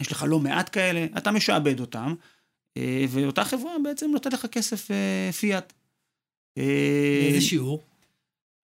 יש 0.00 0.12
לך 0.12 0.24
לא 0.28 0.38
מעט 0.38 0.70
כאלה, 0.72 1.06
אתה 1.18 1.30
משעבד 1.30 1.80
אותם, 1.80 2.14
אה, 2.76 3.04
ואותה 3.08 3.44
חברה 3.44 3.72
בעצם 3.84 4.10
נותנת 4.10 4.32
לך 4.32 4.46
כסף 4.46 4.90
אה, 4.90 5.32
פיאט. 5.32 5.72
אה, 6.58 7.20
באיזה 7.22 7.40
שיעור? 7.40 7.82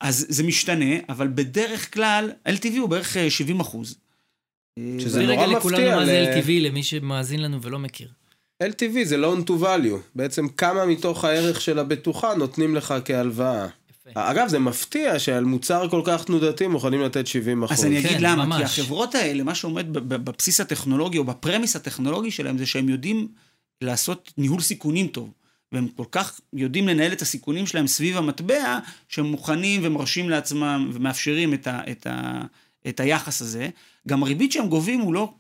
אז 0.01 0.27
זה 0.29 0.43
משתנה, 0.43 0.95
אבל 1.09 1.29
בדרך 1.29 1.95
כלל, 1.95 2.33
LTV 2.49 2.79
הוא 2.79 2.89
בערך 2.89 3.17
אה, 3.17 3.31
70 3.31 3.61
אחוז. 3.61 3.99
שזה 4.79 5.09
תסביר 5.09 5.27
נורא 5.27 5.47
רגע 5.47 5.59
לכולנו 5.59 5.79
מפתיע 5.79 5.97
מה 5.97 6.07
זה 6.07 6.35
LTV 6.35 6.51
למי 6.51 6.83
שמאזין 6.83 7.43
לנו 7.43 7.63
ולא 7.63 7.79
מכיר. 7.79 8.13
LTV 8.63 9.05
זה 9.05 9.17
loan 9.17 9.49
to 9.49 9.53
value, 9.63 9.99
בעצם 10.15 10.49
כמה 10.49 10.87
מתוך 10.87 11.25
הערך 11.25 11.61
של 11.61 11.79
הבטוחה 11.79 12.35
נותנים 12.35 12.77
לך 12.77 12.95
כהלוואה. 13.05 13.67
יפה. 13.91 14.31
אגב, 14.31 14.49
זה 14.49 14.59
מפתיע 14.59 15.19
שעל 15.19 15.45
מוצר 15.45 15.89
כל 15.89 16.03
כך 16.05 16.25
תנודתי 16.25 16.67
מוכנים 16.67 17.01
לתת 17.01 17.27
70 17.27 17.63
אחוז. 17.63 17.79
אז 17.79 17.85
אני 17.85 18.03
כן, 18.03 18.09
אגיד 18.09 18.21
למה, 18.21 18.43
כי 18.43 18.49
ממש. 18.49 18.79
החברות 18.79 19.15
האלה, 19.15 19.43
מה 19.43 19.55
שעומד 19.55 19.93
בבסיס 19.93 20.61
הטכנולוגי 20.61 21.19
או 21.19 21.25
בפרמיס 21.25 21.77
הטכנולוגי 21.77 22.31
שלהם, 22.31 22.59
זה 22.59 22.67
שהם 22.67 22.89
יודעים 22.89 23.29
לעשות 23.81 24.33
ניהול 24.39 24.61
סיכונים 24.61 25.07
טוב. 25.07 25.31
והם 25.73 25.89
כל 25.89 26.05
כך 26.13 26.41
יודעים 26.53 26.89
לנהל 26.89 27.13
את 27.13 27.23
הסיכונים 27.23 27.67
שלהם 27.67 27.87
סביב 27.87 28.17
המטבע, 28.17 28.79
שהם 29.09 29.25
מוכנים 29.25 29.81
ומרשים 29.85 30.31
לעצמם 30.31 30.91
ומאפשרים 30.95 31.55
את, 31.55 31.67
ה, 31.67 31.81
את, 31.91 32.07
ה, 32.07 32.43
את 32.89 33.01
היחס 33.01 33.43
הזה. 33.43 33.69
גם 34.09 34.23
הריבית 34.23 34.53
שהם 34.53 34.69
גובים 34.69 35.01
הוא 35.01 35.15
לא, 35.15 35.33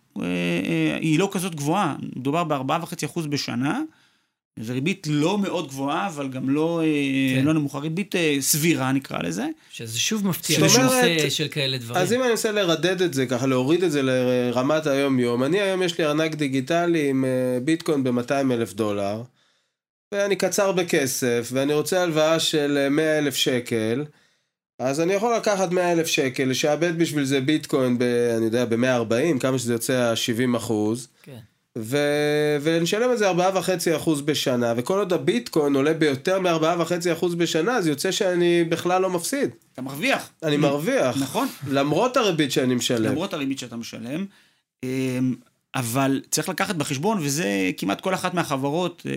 היא 1.00 1.18
לא 1.18 1.28
כזאת 1.32 1.54
גבוהה, 1.54 1.96
מדובר 2.16 2.44
ב-4.5% 2.44 3.28
בשנה. 3.28 3.80
זו 4.60 4.72
ריבית 4.72 5.06
לא 5.10 5.38
מאוד 5.38 5.68
גבוהה, 5.68 6.06
אבל 6.06 6.28
גם 6.28 6.50
לא, 6.50 6.82
כן. 7.34 7.40
כן. 7.40 7.44
לא 7.44 7.54
נמוכה, 7.54 7.78
ריבית 7.78 8.16
אה, 8.16 8.36
סבירה 8.40 8.92
נקרא 8.92 9.18
לזה. 9.22 9.46
שזה 9.70 9.98
שוב 9.98 10.26
מפתיע, 10.26 10.56
אומרת, 10.56 10.80
נושא 10.80 11.30
של 11.30 11.48
כאלה 11.48 11.78
דברים. 11.78 12.02
אז 12.02 12.12
אם 12.12 12.22
אני 12.22 12.30
אנסה 12.30 12.52
לרדד 12.52 13.02
את 13.02 13.14
זה 13.14 13.26
ככה, 13.26 13.46
להוריד 13.46 13.82
את 13.82 13.92
זה 13.92 14.00
לרמת 14.02 14.86
היום-יום, 14.86 15.44
אני 15.44 15.60
היום 15.60 15.82
יש 15.82 15.98
לי 15.98 16.04
ארנק 16.04 16.34
דיגיטלי 16.34 17.08
עם 17.08 17.24
אה, 17.24 17.60
ביטקוין 17.64 18.04
ב-200 18.04 18.52
אלף 18.52 18.72
דולר, 18.72 19.22
ואני 20.12 20.36
קצר 20.36 20.72
בכסף, 20.72 21.48
ואני 21.52 21.74
רוצה 21.74 22.02
הלוואה 22.02 22.40
של 22.40 22.88
100 22.90 23.18
אלף 23.18 23.34
שקל, 23.34 24.04
אז 24.78 25.00
אני 25.00 25.12
יכול 25.12 25.36
לקחת 25.36 25.70
100 25.70 25.92
אלף 25.92 26.06
שקל, 26.06 26.44
לשעבד 26.44 26.98
בשביל 26.98 27.24
זה 27.24 27.40
ביטקוין 27.40 27.98
ב... 27.98 28.02
אני 28.36 28.44
יודע, 28.44 28.64
ב-140, 28.64 29.40
כמה 29.40 29.58
שזה 29.58 29.72
יוצא 29.72 29.92
ה-70 29.92 30.56
אחוז. 30.56 31.08
כן. 31.22 31.38
ו... 31.78 31.98
ונשלם 32.62 33.12
את 33.12 33.18
זה 33.18 33.30
4.5% 33.30 34.10
בשנה, 34.24 34.74
וכל 34.76 34.98
עוד 34.98 35.12
הביטקוין 35.12 35.76
עולה 35.76 35.94
ביותר 35.94 36.40
מ-4.5% 36.40 37.36
בשנה, 37.36 37.76
אז 37.76 37.86
יוצא 37.86 38.10
שאני 38.10 38.64
בכלל 38.64 39.02
לא 39.02 39.10
מפסיד. 39.10 39.50
אתה 39.72 39.82
מרוויח. 39.82 40.30
אני 40.42 40.56
מרוויח. 40.56 41.16
נכון. 41.16 41.48
למרות 41.68 42.16
הריבית 42.16 42.52
שאני 42.52 42.74
משלם. 42.74 43.10
למרות 43.10 43.34
הריבית 43.34 43.58
שאתה 43.58 43.76
משלם. 43.76 44.26
אמ, 44.82 45.34
אבל 45.74 46.22
צריך 46.30 46.48
לקחת 46.48 46.74
בחשבון, 46.74 47.18
וזה 47.22 47.70
כמעט 47.76 48.00
כל 48.00 48.14
אחת 48.14 48.34
מהחברות 48.34 49.02
אה, 49.06 49.12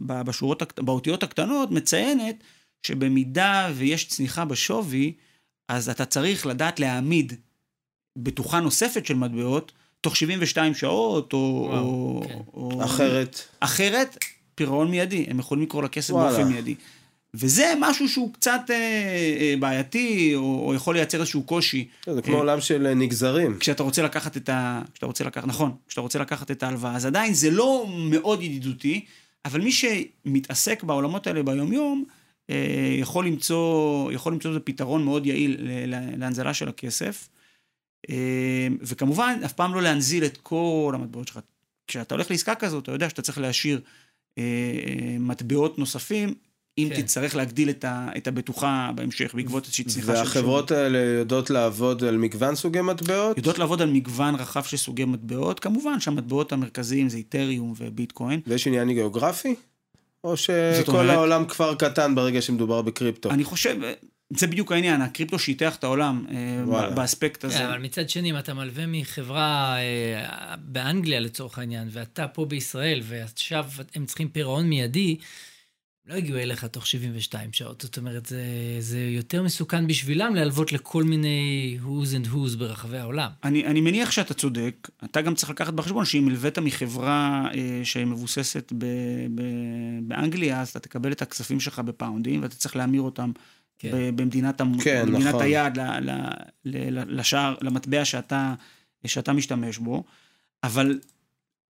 ב- 0.00 0.22
בשורות, 0.22 0.80
באותיות 0.80 1.22
הקטנות, 1.22 1.70
מציינת 1.70 2.34
שבמידה 2.82 3.70
ויש 3.74 4.08
צניחה 4.08 4.44
בשווי, 4.44 5.12
אז 5.68 5.88
אתה 5.88 6.04
צריך 6.04 6.46
לדעת 6.46 6.80
להעמיד 6.80 7.32
בטוחה 8.18 8.60
נוספת 8.60 9.06
של 9.06 9.14
מטבעות 9.14 9.72
תוך 10.00 10.16
72 10.16 10.74
שעות, 10.74 11.32
או... 11.32 11.66
וואו, 11.70 11.84
או, 11.84 12.22
כן. 12.28 12.34
או 12.54 12.84
אחרת. 12.84 13.42
אחרת, 13.60 14.18
פירעון 14.54 14.90
מיידי, 14.90 15.26
הם 15.28 15.38
יכולים 15.38 15.64
לקרוא 15.64 15.82
לכסף 15.82 16.14
וואלה. 16.14 16.30
באופן 16.30 16.52
מיידי. 16.52 16.74
וזה 17.34 17.74
משהו 17.80 18.08
שהוא 18.08 18.32
קצת 18.32 18.60
אה, 18.70 18.74
אה, 19.40 19.54
בעייתי, 19.60 20.32
או, 20.34 20.66
או 20.66 20.74
יכול 20.74 20.94
לייצר 20.94 21.20
איזשהו 21.20 21.42
קושי. 21.42 21.88
זה 22.06 22.22
כמו 22.22 22.36
עולם 22.36 22.60
של 22.60 22.86
אה, 22.86 22.94
נגזרים. 22.94 23.56
כשאתה 23.58 23.82
רוצה 23.82 24.02
לקחת 24.02 24.36
את 24.36 24.48
ה... 24.48 24.82
כשאתה 24.92 25.06
רוצה 25.06 25.24
לקחת, 25.24 25.46
נכון, 25.46 25.72
כשאתה 25.88 26.00
רוצה 26.00 26.18
לקחת 26.18 26.50
את 26.50 26.62
ההלוואה, 26.62 26.96
אז 26.96 27.06
עדיין 27.06 27.34
זה 27.34 27.50
לא 27.50 27.86
מאוד 28.10 28.42
ידידותי, 28.42 29.04
אבל 29.44 29.60
מי 29.60 29.72
שמתעסק 29.72 30.82
בעולמות 30.82 31.26
האלה 31.26 31.42
ביומיום, 31.42 32.04
אה, 32.08 32.14
יכול 32.98 33.26
למצוא, 33.26 34.12
יכול 34.12 34.32
למצוא 34.32 34.50
איזה 34.50 34.60
פתרון 34.60 35.04
מאוד 35.04 35.26
יעיל 35.26 35.56
להנזלה 36.16 36.54
של 36.54 36.68
הכסף. 36.68 37.28
אה, 38.10 38.68
וכמובן, 38.80 39.40
אף 39.44 39.52
פעם 39.52 39.74
לא 39.74 39.82
להנזיל 39.82 40.24
את 40.24 40.36
כל 40.36 40.92
המטבעות 40.94 41.28
שלך. 41.28 41.38
כשאתה 41.86 42.14
הולך 42.14 42.30
לעסקה 42.30 42.54
כזאת, 42.54 42.82
אתה 42.82 42.92
יודע 42.92 43.08
שאתה 43.08 43.22
צריך 43.22 43.38
להשאיר 43.38 43.80
אה, 44.38 44.42
אה, 44.42 45.16
מטבעות 45.18 45.78
נוספים, 45.78 46.34
אם 46.78 46.88
כן. 46.94 47.02
תצטרך 47.02 47.36
להגדיל 47.36 47.70
את, 47.70 47.84
ה, 47.84 48.08
את 48.16 48.26
הבטוחה 48.26 48.90
בהמשך 48.94 49.34
בעקבות 49.34 49.64
איזושהי 49.64 49.84
צניחה 49.84 50.12
של... 50.12 50.18
והחברות 50.18 50.70
האלה 50.70 50.98
יודעות 50.98 51.50
לעבוד 51.50 52.04
על 52.04 52.16
מגוון 52.16 52.54
סוגי 52.54 52.80
מטבעות? 52.80 53.36
יודעות 53.36 53.58
לעבוד 53.58 53.82
על 53.82 53.90
מגוון 53.90 54.34
רחב 54.34 54.62
של 54.62 54.76
סוגי 54.76 55.04
מטבעות, 55.04 55.60
כמובן 55.60 56.00
שהמטבעות 56.00 56.52
המרכזיים 56.52 57.08
זה 57.08 57.16
איתריום 57.16 57.74
וביטקוין. 57.76 58.40
ויש 58.46 58.66
עניין 58.66 58.92
גיאוגרפי? 58.92 59.54
או 60.24 60.36
שכל 60.36 60.52
אומרת- 60.88 61.10
העולם 61.10 61.46
כפר 61.46 61.74
קטן 61.74 62.14
ברגע 62.14 62.42
שמדובר 62.42 62.82
בקריפטו? 62.82 63.30
אני 63.30 63.44
חושב, 63.44 63.76
זה 64.36 64.46
בדיוק 64.46 64.72
העניין, 64.72 65.02
הקריפטו 65.02 65.38
שיטח 65.38 65.76
את 65.76 65.84
העולם 65.84 66.26
אה, 66.30 66.34
וואלה. 66.64 66.90
באספקט 66.90 67.44
הזה. 67.44 67.58
כן, 67.58 67.64
אבל 67.66 67.78
מצד 67.78 68.08
שני, 68.08 68.30
אם 68.30 68.38
אתה 68.38 68.54
מלווה 68.54 68.84
מחברה 68.86 69.76
אה, 69.78 70.54
באנגליה 70.58 71.20
לצורך 71.20 71.58
העניין, 71.58 71.88
ואתה 71.92 72.28
פה 72.28 72.44
בישראל, 72.44 73.00
ועכשיו 73.04 73.64
הם 73.94 74.06
צריכים 74.06 74.28
פירעון 74.28 74.68
מיידי, 74.68 75.16
לא 76.08 76.14
הגיעו 76.14 76.38
אליך 76.38 76.64
תוך 76.64 76.86
72 76.86 77.52
שעות. 77.52 77.80
זאת 77.80 77.98
אומרת, 77.98 78.26
זה, 78.26 78.42
זה 78.80 79.00
יותר 79.00 79.42
מסוכן 79.42 79.86
בשבילם 79.86 80.34
להלוות 80.34 80.72
לכל 80.72 81.04
מיני 81.04 81.78
who's 81.82 82.24
and 82.24 82.28
who's 82.28 82.56
ברחבי 82.58 82.98
העולם. 82.98 83.30
אני, 83.44 83.66
אני 83.66 83.80
מניח 83.80 84.10
שאתה 84.10 84.34
צודק, 84.34 84.88
אתה 85.04 85.22
גם 85.22 85.34
צריך 85.34 85.50
לקחת 85.50 85.72
בחשבון 85.74 86.04
שאם 86.04 86.28
הלווית 86.28 86.58
מחברה 86.58 87.48
אה, 87.54 87.80
שמבוססת 87.84 88.72
ב, 88.78 88.84
ב, 89.34 89.42
באנגליה, 90.02 90.60
אז 90.60 90.68
אתה 90.68 90.80
תקבל 90.80 91.12
את 91.12 91.22
הכספים 91.22 91.60
שלך 91.60 91.78
בפאונדים, 91.78 92.42
ואתה 92.42 92.56
צריך 92.56 92.76
להמיר 92.76 93.02
אותם 93.02 93.32
כן. 93.78 93.90
כן. 93.90 94.16
במדינת, 94.16 94.60
המ... 94.60 94.78
כן, 94.78 95.06
במדינת 95.06 95.28
נכון. 95.28 95.42
היעד, 95.42 95.78
ל, 95.78 95.82
ל, 95.82 96.10
ל, 96.64 96.98
ל, 96.98 97.18
לשער, 97.20 97.54
למטבע 97.60 98.04
שאתה, 98.04 98.54
שאתה 99.06 99.32
משתמש 99.32 99.78
בו, 99.78 100.04
אבל 100.64 100.98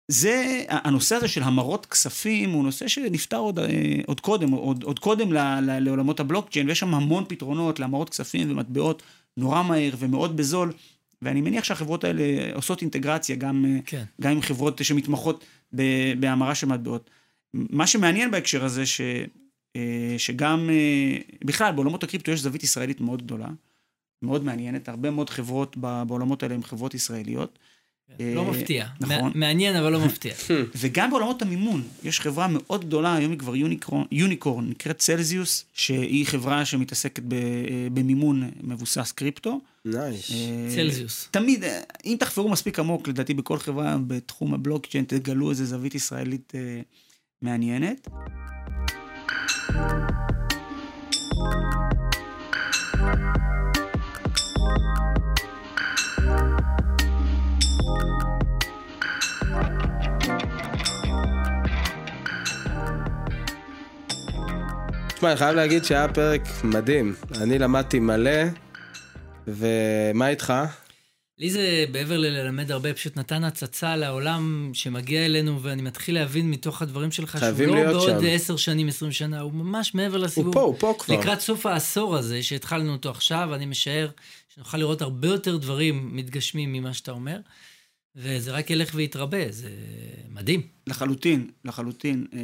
זה, 0.08 0.63
הנושא 0.70 1.15
הזה 1.15 1.28
של 1.28 1.43
המרות 1.43 1.86
כספים 1.86 2.52
הוא 2.52 2.63
נושא 2.63 2.88
שנפתר 2.88 3.38
עוד, 3.38 3.60
אה, 3.60 3.65
עוד 4.06 4.20
קודם, 4.20 4.52
עוד, 4.52 4.84
עוד 4.84 5.00
קודם 5.00 5.34
ל, 5.34 5.38
ל, 5.38 5.80
לעולמות 5.80 6.20
הבלוקצ'יין, 6.20 6.67
ויש 6.67 6.80
שם 6.80 6.93
המון 6.93 7.26
פתרונות 7.28 7.80
להמרות 7.80 8.10
כספים 8.10 8.52
ומטבעות 8.52 9.04
נורא 9.38 9.63
מהר 9.63 9.91
ומאוד 10.00 10.38
בזול, 10.38 10.74
ואני 11.22 11.41
מניח 11.41 11.63
שהחברות 11.63 12.04
האלה 12.04 12.24
עושות 12.54 12.82
אינטגרציה 12.82 13.36
גם, 13.36 13.65
אה, 13.67 13.80
כן. 13.86 14.04
גם 14.22 14.32
עם 14.32 14.41
חברות 14.41 14.84
שמתמחות 14.84 15.46
בהמרה 16.20 16.56
של 16.56 16.67
מטבעות. 16.67 17.10
מה 17.54 17.88
שמעניין 17.88 18.32
בהקשר 18.32 18.65
הזה, 18.65 18.86
ש, 18.86 19.02
אה, 19.76 20.15
שגם 20.17 20.70
בכלל 21.46 21.72
בעולמות 21.72 22.04
הקריפטו 22.04 22.32
יש 22.32 22.39
זווית 22.39 22.63
ישראלית 22.63 23.02
מאוד 23.02 23.22
גדולה, 23.22 23.48
מאוד 24.22 24.43
מעניינת, 24.43 24.89
הרבה 24.89 25.12
מאוד 25.12 25.30
חברות 25.30 25.78
בעולמות 25.78 26.43
האלה 26.43 26.56
הן 26.56 26.63
חברות 26.63 26.93
ישראליות. 26.93 27.60
לא 28.20 28.41
אה, 28.46 28.52
מפתיע. 28.52 28.86
נכון. 29.00 29.15
מע- 29.17 29.32
מעניין, 29.36 29.76
אבל 29.76 29.91
לא 29.91 30.06
מפתיע. 30.06 30.34
וגם 30.76 31.10
בעולמות 31.10 31.41
המימון, 31.41 31.84
יש 32.04 32.20
חברה 32.20 32.48
מאוד 32.48 32.86
גדולה, 32.86 33.15
היום 33.15 33.32
היא 33.32 33.39
כבר 33.39 33.56
unicorn, 33.56 34.04
unicorn 34.12 34.69
נקראת 34.70 34.98
צלזיוס, 34.98 35.65
שהיא 35.74 36.26
חברה 36.26 36.65
שמתעסקת 36.65 37.24
אה, 37.34 37.38
במימון 37.93 38.50
מבוסס 38.63 39.12
קריפטו. 39.12 39.62
nice. 39.86 40.32
אה, 40.32 40.76
צלזיוס. 40.76 41.28
תמיד, 41.32 41.63
אם 42.06 42.15
תחפרו 42.20 42.50
מספיק 42.50 42.80
עמוק, 42.80 43.08
לדעתי 43.08 43.34
בכל 43.34 43.58
חברה 43.60 43.98
בתחום 44.08 44.54
הבלוקצ'יין, 44.54 45.06
תגלו 45.08 45.50
איזה 45.50 45.65
זווית 45.65 45.96
ישראלית 45.96 46.54
מעניינת. 47.41 48.08
תשמע, 65.17 65.30
אני 65.30 65.38
חייב 65.38 65.56
להגיד 65.56 65.86
שהיה 65.86 66.08
פרק 66.08 66.41
מדהים. 66.63 67.15
אני 67.41 67.60
למדתי 67.60 67.99
מלא, 67.99 68.43
ומה 69.47 70.30
איתך? 70.30 70.53
לי 71.39 71.49
זה, 71.49 71.86
מעבר 71.93 72.17
לללמד 72.17 72.71
הרבה, 72.71 72.93
פשוט 72.93 73.17
נתן 73.17 73.43
הצצה 73.43 73.95
לעולם 73.95 74.71
שמגיע 74.73 75.25
אלינו, 75.25 75.62
ואני 75.62 75.82
מתחיל 75.82 76.15
להבין 76.15 76.51
מתוך 76.51 76.82
הדברים 76.82 77.12
שלך, 77.12 77.38
שהוא 77.39 77.75
לא 77.75 77.84
בעוד. 77.84 78.25
עשר 78.25 78.56
שנים, 78.56 78.88
עשרים 78.88 79.12
שנה, 79.12 79.39
הוא 79.39 79.53
ממש 79.53 79.95
מעבר 79.95 80.17
הוא 80.17 80.25
לסיבוב. 80.25 80.53
פה, 80.53 80.62
הוא 80.62 80.75
פה 80.80 80.95
כבר. 80.99 81.15
לקראת 81.19 81.39
סוף 81.39 81.65
העשור 81.65 82.15
הזה, 82.15 82.43
שהתחלנו 82.43 82.91
אותו 82.91 83.10
עכשיו, 83.10 83.56
אני 83.56 83.65
משער 83.65 84.10
שנוכל 84.56 84.77
לראות 84.77 85.01
הרבה 85.01 85.27
יותר 85.27 85.58
דברים 85.58 86.10
מתגשמים 86.15 86.73
ממה 86.73 86.93
שאתה 86.93 87.12
אומר, 87.12 87.38
וזה 88.17 88.51
רק 88.51 88.69
ילך 88.69 88.91
ויתרבה, 88.95 89.51
זה 89.51 89.69
מדהים. 90.30 90.62
לחלוטין, 90.88 91.49
לחלוטין, 91.65 92.27
אה, 92.34 92.39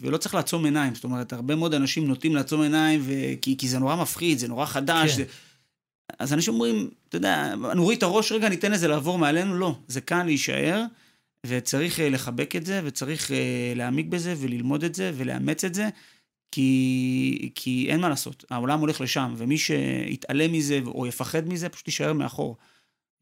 ולא 0.00 0.16
צריך 0.16 0.34
לעצום 0.34 0.64
עיניים, 0.64 0.94
זאת 0.94 1.04
אומרת, 1.04 1.32
הרבה 1.32 1.54
מאוד 1.54 1.74
אנשים 1.74 2.06
נוטים 2.06 2.34
לעצום 2.34 2.62
עיניים, 2.62 3.00
ו... 3.04 3.12
כי, 3.42 3.56
כי 3.58 3.68
זה 3.68 3.78
נורא 3.78 3.96
מפחיד, 3.96 4.38
זה 4.38 4.48
נורא 4.48 4.66
חדש. 4.66 5.10
כן. 5.10 5.16
זה... 5.16 5.24
אז 6.18 6.32
אנשים 6.32 6.54
אומרים, 6.54 6.90
אתה 7.08 7.16
יודע, 7.16 7.54
נוריד 7.74 7.96
את 7.96 8.02
הראש 8.02 8.32
רגע, 8.32 8.48
ניתן 8.48 8.72
לזה 8.72 8.88
לעבור 8.88 9.18
מעלינו, 9.18 9.58
לא, 9.58 9.78
זה 9.88 10.00
כאן 10.00 10.26
להישאר, 10.26 10.84
וצריך 11.46 12.00
אה, 12.00 12.08
לחבק 12.08 12.56
את 12.56 12.66
זה, 12.66 12.80
וצריך 12.84 13.32
אה, 13.32 13.72
להעמיק 13.76 14.06
בזה, 14.06 14.34
וללמוד 14.38 14.84
את 14.84 14.94
זה, 14.94 15.12
ולאמץ 15.14 15.64
את 15.64 15.74
זה, 15.74 15.88
כי, 16.52 17.50
כי 17.54 17.86
אין 17.88 18.00
מה 18.00 18.08
לעשות, 18.08 18.44
העולם 18.50 18.80
הולך 18.80 19.00
לשם, 19.00 19.34
ומי 19.36 19.58
שיתעלם 19.58 20.52
מזה, 20.52 20.80
או 20.86 21.06
יפחד 21.06 21.48
מזה, 21.48 21.68
פשוט 21.68 21.88
יישאר 21.88 22.12
מאחור. 22.12 22.56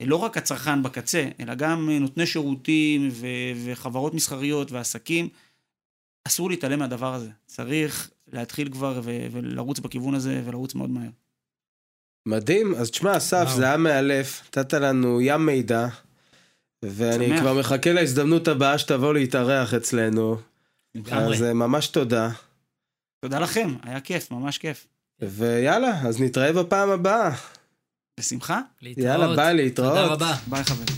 לא 0.00 0.16
רק 0.16 0.36
הצרכן 0.36 0.82
בקצה, 0.82 1.28
אלא 1.40 1.54
גם 1.54 1.90
נותני 1.90 2.26
שירותים 2.26 3.08
ו- 3.12 3.26
וחברות 3.64 4.14
מסחריות 4.14 4.72
ועסקים, 4.72 5.28
אסור 6.26 6.50
להתעלם 6.50 6.78
מהדבר 6.78 7.14
הזה. 7.14 7.28
צריך 7.46 8.10
להתחיל 8.32 8.72
כבר 8.72 9.00
ו- 9.04 9.26
ולרוץ 9.32 9.78
בכיוון 9.78 10.14
הזה 10.14 10.42
ולרוץ 10.44 10.74
מאוד 10.74 10.90
מהר. 10.90 11.10
מדהים. 12.26 12.74
אז 12.74 12.90
תשמע, 12.90 13.16
אסף. 13.16 13.48
זה 13.56 13.64
היה 13.64 13.76
מאלף. 13.76 14.42
נתת 14.46 14.72
לנו 14.72 15.20
ים 15.20 15.46
מידע, 15.46 15.86
ואני 16.82 17.26
שמח. 17.28 17.40
כבר 17.40 17.54
מחכה 17.54 17.92
להזדמנות 17.92 18.48
הבאה 18.48 18.78
שתבוא 18.78 19.14
להתארח 19.14 19.74
אצלנו. 19.74 20.36
לגמרי. 20.94 21.36
אז 21.36 21.42
אה, 21.42 21.52
ממש 21.54 21.86
תודה. 21.86 22.30
תודה 23.20 23.38
לכם, 23.38 23.74
היה 23.82 24.00
כיף, 24.00 24.30
ממש 24.30 24.58
כיף. 24.58 24.86
ויאללה, 25.20 26.00
אז 26.08 26.20
נתראה 26.20 26.52
בפעם 26.52 26.90
הבאה. 26.90 27.34
בשמחה, 28.20 28.60
להתראות. 28.82 29.06
יאללה, 29.06 29.36
ביי, 29.36 29.54
להתראות. 29.54 29.88
תודה 29.88 30.06
רבה. 30.06 30.36
ביי 30.46 30.64
חברים. 30.64 30.96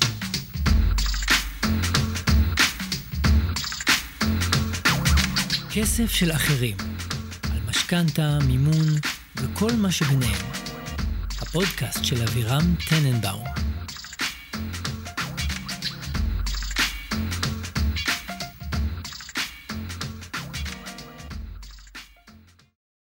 כסף 5.74 6.10
של 6.10 6.32
אחרים, 6.32 6.76
על 7.52 7.58
משכנתה, 7.68 8.38
מימון 8.46 8.86
וכל 9.36 9.72
מה 9.72 9.92
שביניהם. 9.92 10.46
הפודקאסט 11.40 12.04
של 12.04 12.22
אבירם 12.22 12.74
טננבאום. 12.88 13.65